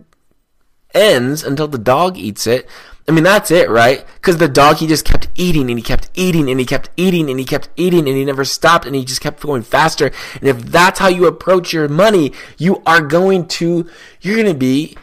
ends 0.92 1.42
until 1.42 1.66
the 1.66 1.79
dog 1.79 2.18
eats 2.18 2.46
it 2.46 2.68
I 3.07 3.12
mean, 3.12 3.25
that's 3.25 3.51
it, 3.51 3.69
right? 3.69 4.05
Because 4.14 4.38
the 4.38 4.49
dog, 4.49 4.77
he 4.77 4.87
just 4.87 5.05
kept 5.05 5.29
eating 5.35 5.69
and 5.69 5.79
he 5.79 5.83
kept 5.83 6.09
eating 6.14 6.49
and 6.49 6.59
he 6.59 6.64
kept 6.64 6.88
eating 6.97 7.29
and 7.29 7.38
he 7.38 7.45
kept 7.45 7.69
eating 7.77 8.09
and 8.09 8.17
he 8.17 8.25
never 8.25 8.47
stopped 8.47 8.87
and 8.87 8.95
he 8.95 9.05
just 9.05 9.21
kept 9.21 9.43
going 9.43 9.62
faster. 9.62 10.11
And 10.40 10.49
if 10.49 10.62
that's 10.62 11.01
how 11.01 11.09
you 11.09 11.27
approach 11.27 11.73
your 11.73 11.87
money, 11.88 12.33
you 12.57 12.83
are 12.87 13.03
going 13.03 13.47
to, 13.49 13.90
you're 14.23 14.37
going 14.37 14.49
to 14.49 14.59
be 14.59 14.97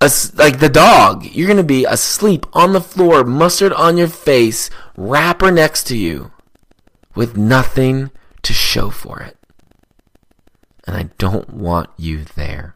a, 0.00 0.10
like 0.34 0.58
the 0.58 0.68
dog. 0.68 1.26
You're 1.26 1.46
going 1.46 1.58
to 1.58 1.62
be 1.62 1.84
asleep 1.84 2.44
on 2.52 2.72
the 2.72 2.80
floor, 2.80 3.22
mustard 3.22 3.72
on 3.72 3.96
your 3.96 4.08
face, 4.08 4.68
wrapper 4.96 5.52
next 5.52 5.84
to 5.88 5.96
you 5.96 6.32
with 7.14 7.36
nothing 7.36 8.10
to 8.42 8.52
show 8.52 8.90
for 8.90 9.20
it. 9.20 9.36
And 10.88 10.96
I 10.96 11.10
don't 11.18 11.50
want 11.50 11.90
you 11.96 12.24
there. 12.24 12.74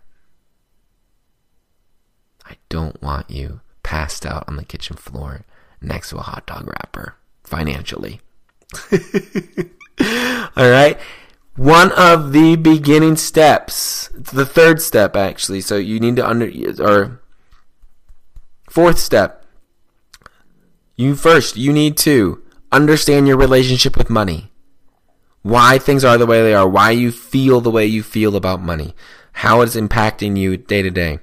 I 2.45 2.57
don't 2.69 3.01
want 3.03 3.29
you 3.31 3.62
passed 3.83 4.25
out 4.25 4.45
on 4.49 4.57
the 4.57 4.65
kitchen 4.65 4.97
floor 4.97 5.45
next 5.81 6.11
to 6.11 6.19
a 6.19 6.23
hot 6.23 6.47
dog 6.47 6.67
wrapper 6.67 7.17
financially. 7.45 8.21
All 10.57 10.71
right. 10.71 10.99
One 11.57 11.93
of 11.93 12.33
the 12.33 12.57
beginning 12.57 13.17
steps, 13.17 14.09
the 14.15 14.47
third 14.47 14.81
step 14.81 15.17
actually. 15.17 15.61
So 15.61 15.77
you 15.77 16.01
need 16.01 16.17
to 16.17 16.27
under 16.27 16.51
or 16.81 17.21
fourth 18.71 18.99
step. 18.99 19.45
You 20.97 21.15
first, 21.15 21.57
you 21.57 21.73
need 21.73 21.97
to 21.99 22.43
understand 22.71 23.29
your 23.29 23.37
relationship 23.37 23.97
with 23.97 24.09
money. 24.09 24.51
Why 25.43 25.79
things 25.79 26.05
are 26.05 26.17
the 26.17 26.27
way 26.27 26.43
they 26.43 26.55
are, 26.55 26.69
why 26.69 26.93
you 26.93 27.11
feel 27.11 27.61
the 27.61 27.71
way 27.71 27.85
you 27.85 28.03
feel 28.03 28.37
about 28.37 28.63
money, 28.63 28.95
how 29.33 29.61
it's 29.61 29.77
impacting 29.77 30.39
you 30.39 30.57
day 30.57 30.83
to 30.83 30.91
day. 30.91 31.19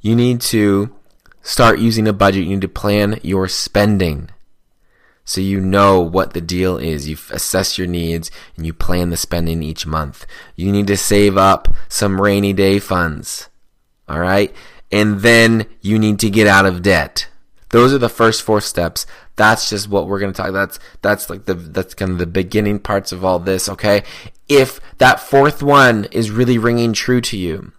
You 0.00 0.16
need 0.16 0.40
to 0.42 0.94
start 1.42 1.78
using 1.78 2.08
a 2.08 2.12
budget. 2.12 2.44
You 2.44 2.50
need 2.50 2.60
to 2.62 2.68
plan 2.68 3.18
your 3.22 3.48
spending. 3.48 4.30
So 5.24 5.40
you 5.40 5.60
know 5.60 6.00
what 6.00 6.34
the 6.34 6.40
deal 6.40 6.78
is. 6.78 7.08
You 7.08 7.16
assess 7.30 7.78
your 7.78 7.86
needs 7.86 8.30
and 8.56 8.66
you 8.66 8.72
plan 8.72 9.10
the 9.10 9.16
spending 9.16 9.62
each 9.62 9.86
month. 9.86 10.26
You 10.56 10.72
need 10.72 10.86
to 10.88 10.96
save 10.96 11.36
up 11.36 11.68
some 11.88 12.20
rainy 12.20 12.52
day 12.52 12.78
funds. 12.78 13.48
All 14.08 14.18
right. 14.18 14.54
And 14.90 15.20
then 15.20 15.66
you 15.80 15.98
need 15.98 16.18
to 16.20 16.30
get 16.30 16.46
out 16.46 16.66
of 16.66 16.82
debt. 16.82 17.28
Those 17.70 17.94
are 17.94 17.98
the 17.98 18.08
first 18.08 18.42
four 18.42 18.60
steps. 18.60 19.06
That's 19.36 19.70
just 19.70 19.88
what 19.88 20.06
we're 20.06 20.18
going 20.18 20.32
to 20.32 20.36
talk. 20.36 20.52
That's, 20.52 20.78
that's 21.00 21.30
like 21.30 21.46
the, 21.46 21.54
that's 21.54 21.94
kind 21.94 22.10
of 22.10 22.18
the 22.18 22.26
beginning 22.26 22.80
parts 22.80 23.12
of 23.12 23.24
all 23.24 23.38
this. 23.38 23.68
Okay. 23.68 24.02
If 24.48 24.80
that 24.98 25.20
fourth 25.20 25.62
one 25.62 26.04
is 26.10 26.30
really 26.30 26.58
ringing 26.58 26.92
true 26.92 27.22
to 27.22 27.38
you, 27.38 27.72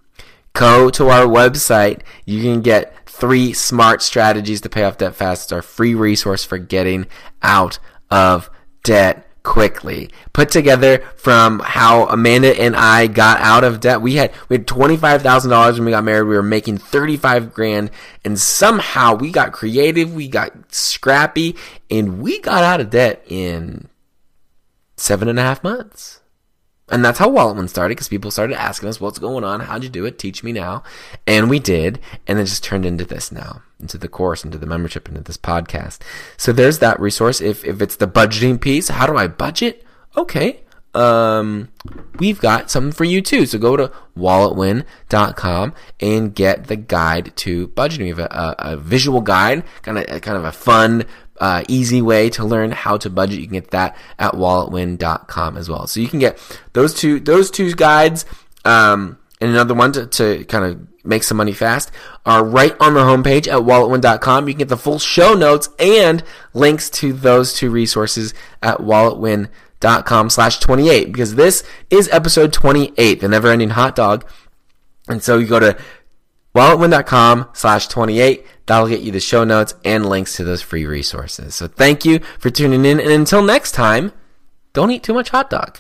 go 0.53 0.89
to 0.89 1.09
our 1.09 1.27
website. 1.27 2.01
You 2.25 2.41
can 2.41 2.61
get 2.61 3.02
three 3.13 3.53
smart 3.53 4.01
strategies 4.01 4.61
to 4.61 4.69
pay 4.69 4.83
off 4.83 4.97
debt 4.97 5.15
fast. 5.15 5.53
Our 5.53 5.61
free 5.61 5.93
resource 5.93 6.43
for 6.43 6.57
getting 6.57 7.05
out 7.41 7.79
of 8.09 8.49
debt 8.83 9.27
quickly. 9.43 10.09
Put 10.31 10.49
together 10.49 10.99
from 11.15 11.59
how 11.59 12.07
Amanda 12.07 12.59
and 12.59 12.75
I 12.75 13.07
got 13.07 13.39
out 13.39 13.63
of 13.63 13.79
debt. 13.79 14.01
We 14.01 14.15
had 14.15 14.31
we 14.49 14.55
had 14.55 14.67
twenty 14.67 14.97
five 14.97 15.21
thousand 15.21 15.51
dollars 15.51 15.77
when 15.77 15.85
we 15.85 15.91
got 15.91 16.03
married. 16.03 16.27
We 16.27 16.35
were 16.35 16.41
making 16.41 16.79
thirty 16.79 17.15
five 17.15 17.53
grand, 17.53 17.91
and 18.25 18.39
somehow 18.39 19.13
we 19.15 19.31
got 19.31 19.53
creative. 19.53 20.13
We 20.13 20.27
got 20.27 20.73
scrappy, 20.73 21.55
and 21.91 22.19
we 22.19 22.39
got 22.39 22.63
out 22.63 22.81
of 22.81 22.89
debt 22.89 23.23
in 23.27 23.89
seven 24.97 25.27
and 25.27 25.37
a 25.37 25.43
half 25.43 25.63
months. 25.63 26.21
And 26.93 27.03
that's 27.03 27.17
how 27.17 27.27
Wallet 27.27 27.57
Win 27.57 27.67
started 27.67 27.95
because 27.95 28.07
people 28.07 28.29
started 28.29 28.55
asking 28.55 28.87
us, 28.87 29.01
what's 29.01 29.17
going 29.17 29.43
on? 29.43 29.61
How'd 29.61 29.83
you 29.83 29.89
do 29.89 30.05
it? 30.05 30.19
Teach 30.19 30.43
me 30.43 30.51
now. 30.51 30.83
And 31.25 31.49
we 31.49 31.57
did. 31.57 31.99
And 32.27 32.37
it 32.37 32.45
just 32.45 32.63
turned 32.63 32.85
into 32.85 33.03
this 33.03 33.31
now, 33.31 33.63
into 33.79 33.97
the 33.97 34.07
course, 34.07 34.43
into 34.43 34.59
the 34.59 34.67
membership, 34.67 35.09
into 35.09 35.21
this 35.21 35.35
podcast. 35.35 36.01
So 36.37 36.53
there's 36.53 36.77
that 36.79 36.99
resource. 36.99 37.41
If, 37.41 37.65
if 37.65 37.81
it's 37.81 37.95
the 37.95 38.07
budgeting 38.07 38.61
piece, 38.61 38.89
how 38.89 39.07
do 39.07 39.17
I 39.17 39.25
budget? 39.25 39.83
Okay. 40.15 40.59
Um, 40.93 41.69
we've 42.19 42.39
got 42.39 42.69
something 42.69 42.91
for 42.91 43.05
you 43.05 43.23
too. 43.23 43.47
So 43.47 43.57
go 43.57 43.75
to 43.75 43.91
walletwin.com 44.15 45.73
and 45.99 46.35
get 46.35 46.67
the 46.67 46.75
guide 46.75 47.35
to 47.37 47.69
budgeting. 47.69 47.99
We 48.01 48.09
have 48.09 48.19
a, 48.19 48.55
a, 48.59 48.73
a 48.73 48.77
visual 48.77 49.21
guide, 49.21 49.63
kind 49.81 49.97
of, 49.97 50.21
kind 50.21 50.37
of 50.37 50.45
a 50.45 50.51
fun, 50.51 51.05
uh, 51.39 51.63
easy 51.67 52.01
way 52.01 52.29
to 52.31 52.43
learn 52.45 52.71
how 52.71 52.97
to 52.97 53.09
budget. 53.09 53.39
You 53.39 53.47
can 53.47 53.53
get 53.53 53.71
that 53.71 53.95
at 54.19 54.33
walletwin.com 54.33 55.57
as 55.57 55.69
well. 55.69 55.87
So 55.87 55.99
you 55.99 56.07
can 56.07 56.19
get 56.19 56.39
those 56.73 56.93
two, 56.93 57.19
those 57.19 57.49
two 57.49 57.73
guides, 57.73 58.25
um, 58.65 59.17
and 59.41 59.51
another 59.51 59.73
one 59.73 59.91
to, 59.93 60.07
to 60.07 60.45
kind 60.45 60.65
of 60.65 60.87
make 61.03 61.23
some 61.23 61.37
money 61.37 61.51
fast 61.51 61.91
are 62.25 62.43
right 62.45 62.75
on 62.79 62.93
the 62.93 63.01
homepage 63.01 63.47
at 63.47 63.63
walletwin.com. 63.63 64.47
You 64.47 64.53
can 64.53 64.59
get 64.59 64.69
the 64.69 64.77
full 64.77 64.99
show 64.99 65.33
notes 65.33 65.69
and 65.79 66.23
links 66.53 66.89
to 66.91 67.11
those 67.11 67.53
two 67.53 67.69
resources 67.69 68.33
at 68.61 68.77
walletwin.com 68.77 70.29
slash 70.29 70.59
28 70.59 71.11
because 71.11 71.35
this 71.35 71.63
is 71.89 72.07
episode 72.09 72.53
28, 72.53 73.19
the 73.19 73.27
never 73.27 73.49
ending 73.49 73.71
hot 73.71 73.95
dog. 73.95 74.25
And 75.09 75.21
so 75.21 75.37
you 75.37 75.47
go 75.47 75.59
to 75.59 75.77
walletwin.com 76.55 77.49
slash 77.53 77.87
28. 77.87 78.45
That'll 78.65 78.87
get 78.87 79.01
you 79.01 79.11
the 79.11 79.19
show 79.19 79.43
notes 79.43 79.75
and 79.83 80.05
links 80.05 80.37
to 80.37 80.43
those 80.43 80.61
free 80.61 80.85
resources. 80.85 81.55
So 81.55 81.67
thank 81.67 82.05
you 82.05 82.19
for 82.39 82.49
tuning 82.49 82.85
in. 82.85 82.99
And 82.99 83.11
until 83.11 83.43
next 83.43 83.73
time, 83.73 84.11
don't 84.73 84.91
eat 84.91 85.03
too 85.03 85.13
much 85.13 85.29
hot 85.29 85.49
dog. 85.49 85.79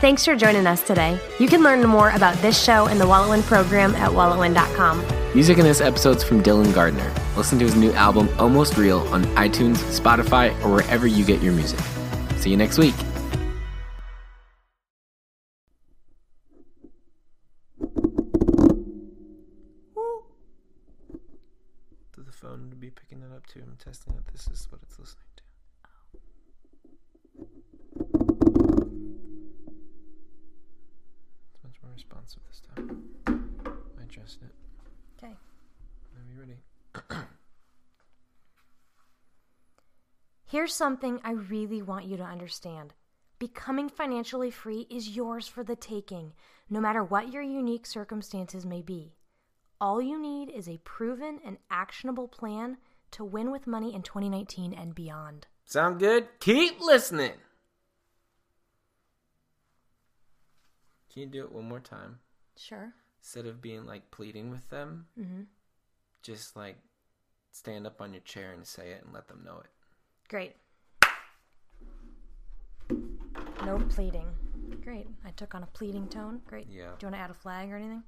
Thanks 0.00 0.26
for 0.26 0.36
joining 0.36 0.66
us 0.66 0.82
today. 0.82 1.18
You 1.40 1.48
can 1.48 1.62
learn 1.62 1.82
more 1.86 2.10
about 2.10 2.36
this 2.36 2.62
show 2.62 2.86
and 2.86 3.00
the 3.00 3.06
Wallet 3.06 3.30
Win 3.30 3.42
program 3.42 3.94
at 3.94 4.10
walletwin.com. 4.10 5.04
Music 5.34 5.56
in 5.56 5.64
this 5.64 5.80
episode's 5.80 6.22
from 6.22 6.42
Dylan 6.42 6.74
Gardner. 6.74 7.12
Listen 7.34 7.58
to 7.58 7.64
his 7.64 7.76
new 7.76 7.92
album, 7.92 8.28
Almost 8.38 8.76
Real, 8.76 9.00
on 9.08 9.24
iTunes, 9.36 9.78
Spotify, 9.98 10.52
or 10.62 10.70
wherever 10.70 11.06
you 11.06 11.24
get 11.24 11.42
your 11.42 11.54
music. 11.54 11.80
See 12.36 12.50
you 12.50 12.58
next 12.58 12.76
week. 12.78 12.94
Picking 22.96 23.22
it 23.22 23.34
up 23.34 23.46
too. 23.46 23.60
I'm 23.62 23.76
testing 23.76 24.14
it. 24.14 24.26
This 24.32 24.48
is 24.48 24.66
what 24.70 24.80
it's 24.82 24.98
listening 24.98 25.24
to. 25.36 25.42
It's 31.52 31.62
much 31.62 31.76
more 31.82 31.92
responsive 31.92 32.42
this 32.48 32.60
time. 32.74 33.04
I 33.26 34.02
adjust 34.02 34.42
it. 34.42 34.54
Okay. 35.18 35.32
Are 35.32 36.24
you 36.32 36.40
ready? 36.40 36.58
Here's 40.48 40.74
something 40.74 41.20
I 41.24 41.32
really 41.32 41.82
want 41.82 42.06
you 42.06 42.16
to 42.16 42.22
understand. 42.22 42.94
Becoming 43.38 43.88
financially 43.88 44.50
free 44.50 44.86
is 44.88 45.10
yours 45.10 45.46
for 45.48 45.62
the 45.62 45.76
taking, 45.76 46.32
no 46.70 46.80
matter 46.80 47.04
what 47.04 47.32
your 47.32 47.42
unique 47.42 47.84
circumstances 47.84 48.64
may 48.64 48.80
be. 48.80 49.15
All 49.80 50.00
you 50.00 50.18
need 50.20 50.50
is 50.50 50.68
a 50.68 50.78
proven 50.78 51.40
and 51.44 51.58
actionable 51.70 52.28
plan 52.28 52.78
to 53.12 53.24
win 53.24 53.50
with 53.50 53.66
money 53.66 53.94
in 53.94 54.02
2019 54.02 54.72
and 54.72 54.94
beyond. 54.94 55.46
Sound 55.64 55.98
good? 56.00 56.28
Keep 56.40 56.80
listening. 56.80 57.32
Can 61.12 61.22
you 61.22 61.28
do 61.28 61.44
it 61.44 61.52
one 61.52 61.68
more 61.68 61.80
time? 61.80 62.18
Sure. 62.56 62.92
Instead 63.20 63.46
of 63.46 63.60
being 63.60 63.84
like 63.86 64.10
pleading 64.10 64.50
with 64.50 64.68
them, 64.70 65.06
Mm-hmm. 65.18 65.42
just 66.22 66.56
like 66.56 66.76
stand 67.52 67.86
up 67.86 68.00
on 68.00 68.12
your 68.12 68.22
chair 68.22 68.52
and 68.52 68.66
say 68.66 68.90
it 68.90 69.02
and 69.04 69.12
let 69.12 69.28
them 69.28 69.42
know 69.44 69.60
it. 69.62 69.70
Great. 70.28 70.54
No 73.64 73.78
pleading. 73.88 74.26
Great. 74.84 75.08
I 75.24 75.30
took 75.30 75.54
on 75.54 75.62
a 75.62 75.66
pleading 75.66 76.06
tone. 76.08 76.40
Great. 76.46 76.66
Yeah. 76.70 76.90
Do 76.98 77.06
you 77.06 77.10
want 77.10 77.14
to 77.14 77.20
add 77.20 77.30
a 77.30 77.34
flag 77.34 77.70
or 77.70 77.76
anything? 77.76 78.02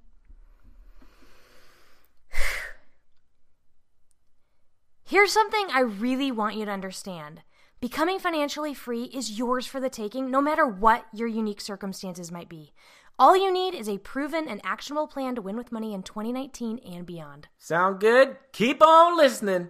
Here's 5.08 5.32
something 5.32 5.68
I 5.72 5.80
really 5.80 6.30
want 6.30 6.56
you 6.56 6.66
to 6.66 6.70
understand. 6.70 7.40
Becoming 7.80 8.18
financially 8.18 8.74
free 8.74 9.04
is 9.04 9.38
yours 9.38 9.64
for 9.64 9.80
the 9.80 9.88
taking, 9.88 10.30
no 10.30 10.42
matter 10.42 10.66
what 10.66 11.06
your 11.14 11.28
unique 11.28 11.62
circumstances 11.62 12.30
might 12.30 12.50
be. 12.50 12.74
All 13.18 13.34
you 13.34 13.50
need 13.50 13.74
is 13.74 13.88
a 13.88 13.96
proven 13.96 14.46
and 14.46 14.60
actionable 14.64 15.06
plan 15.06 15.34
to 15.36 15.40
win 15.40 15.56
with 15.56 15.72
money 15.72 15.94
in 15.94 16.02
2019 16.02 16.80
and 16.80 17.06
beyond. 17.06 17.48
Sound 17.56 18.00
good? 18.00 18.36
Keep 18.52 18.82
on 18.82 19.16
listening. 19.16 19.68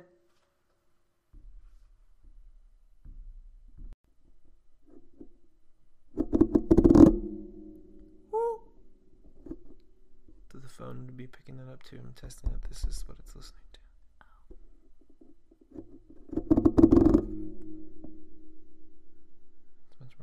To 10.51 10.59
the 10.59 10.68
phone 10.68 11.07
to 11.07 11.12
be 11.12 11.29
picking 11.29 11.61
it 11.61 11.72
up 11.72 11.85
too. 11.85 12.01
I'm 12.03 12.12
testing 12.14 12.51
it. 12.51 12.68
This 12.68 12.83
is 12.83 13.05
what 13.07 13.18
it's 13.20 13.37
listening 13.37 13.67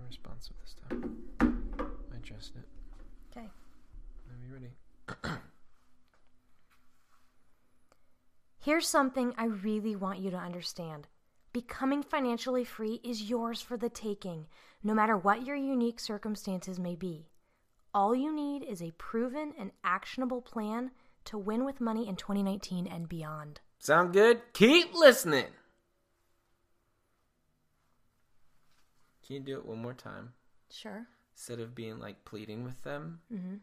responsive 0.07 0.55
this 0.61 0.75
time. 0.89 1.17
I 1.39 2.17
adjust 2.17 2.53
it. 2.55 2.67
Okay. 3.31 3.47
Are 3.47 4.37
you 4.45 4.53
ready? 4.53 4.71
Here's 8.59 8.87
something 8.87 9.33
I 9.37 9.45
really 9.45 9.95
want 9.95 10.19
you 10.19 10.31
to 10.31 10.37
understand. 10.37 11.07
Becoming 11.53 12.03
financially 12.03 12.63
free 12.65 12.99
is 13.03 13.29
yours 13.29 13.61
for 13.61 13.77
the 13.77 13.89
taking, 13.89 14.47
no 14.83 14.93
matter 14.93 15.15
what 15.15 15.45
your 15.45 15.55
unique 15.55 15.99
circumstances 15.99 16.79
may 16.79 16.95
be. 16.95 17.27
All 17.93 18.13
you 18.13 18.33
need 18.33 18.63
is 18.63 18.81
a 18.81 18.91
proven 18.97 19.53
and 19.57 19.71
actionable 19.83 20.41
plan 20.41 20.91
to 21.25 21.37
win 21.37 21.63
with 21.63 21.79
money 21.79 22.09
in 22.09 22.15
2019 22.15 22.87
and 22.87 23.07
beyond. 23.07 23.61
Sound 23.79 24.13
good? 24.13 24.41
Keep 24.53 24.95
listening. 24.95 25.45
Can 29.25 29.35
you 29.37 29.41
do 29.41 29.57
it 29.57 29.65
one 29.65 29.81
more 29.81 29.93
time? 29.93 30.33
Sure. 30.69 31.07
Instead 31.33 31.59
of 31.59 31.73
being 31.75 31.99
like 31.99 32.23
pleading 32.25 32.63
with 32.63 32.81
them, 32.83 33.19
Mm-hmm. 33.33 33.55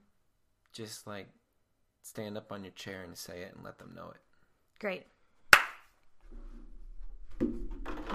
just 0.72 1.06
like 1.06 1.28
stand 2.02 2.36
up 2.36 2.50
on 2.52 2.64
your 2.64 2.72
chair 2.72 3.02
and 3.04 3.16
say 3.16 3.42
it 3.42 3.54
and 3.54 3.64
let 3.64 3.78
them 3.78 3.92
know 3.94 4.10
it. 4.14 4.20
Great. 4.80 5.06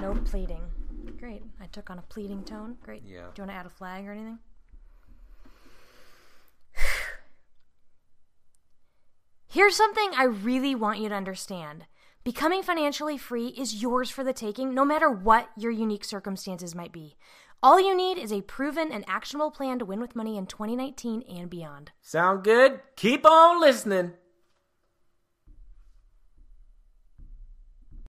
No 0.02 0.14
pleading. 0.26 0.62
Great. 1.20 1.42
I 1.62 1.66
took 1.68 1.90
on 1.90 1.98
a 2.00 2.04
pleading 2.04 2.44
tone. 2.44 2.78
Great. 2.84 3.02
Yeah. 3.06 3.28
Do 3.34 3.42
you 3.42 3.48
want 3.48 3.52
to 3.52 3.54
add 3.54 3.66
a 3.66 3.70
flag 3.70 4.06
or 4.06 4.12
anything? 4.12 4.40
Here's 9.48 9.76
something 9.76 10.12
I 10.16 10.26
really 10.26 10.76
want 10.76 11.00
you 11.00 11.10
to 11.10 11.16
understand. 11.16 11.86
Becoming 12.28 12.62
financially 12.62 13.18
free 13.18 13.48
is 13.58 13.82
yours 13.82 14.10
for 14.10 14.22
the 14.22 14.34
taking, 14.34 14.74
no 14.74 14.84
matter 14.84 15.10
what 15.10 15.48
your 15.56 15.72
unique 15.72 16.04
circumstances 16.04 16.76
might 16.76 16.92
be. 16.92 17.16
All 17.63 17.80
you 17.80 17.96
need 17.96 18.18
is 18.18 18.34
a 18.34 18.42
proven 18.42 18.92
and 18.92 19.06
actionable 19.08 19.50
plan 19.50 19.80
to 19.80 19.86
win 19.86 20.02
with 20.02 20.13
money 20.13 20.36
in 20.36 20.46
2019 20.46 21.22
and 21.22 21.50
beyond. 21.50 21.92
Sound 22.02 22.44
good? 22.44 22.82
Keep 22.98 23.26
on 23.26 23.62
listening. 23.62 24.12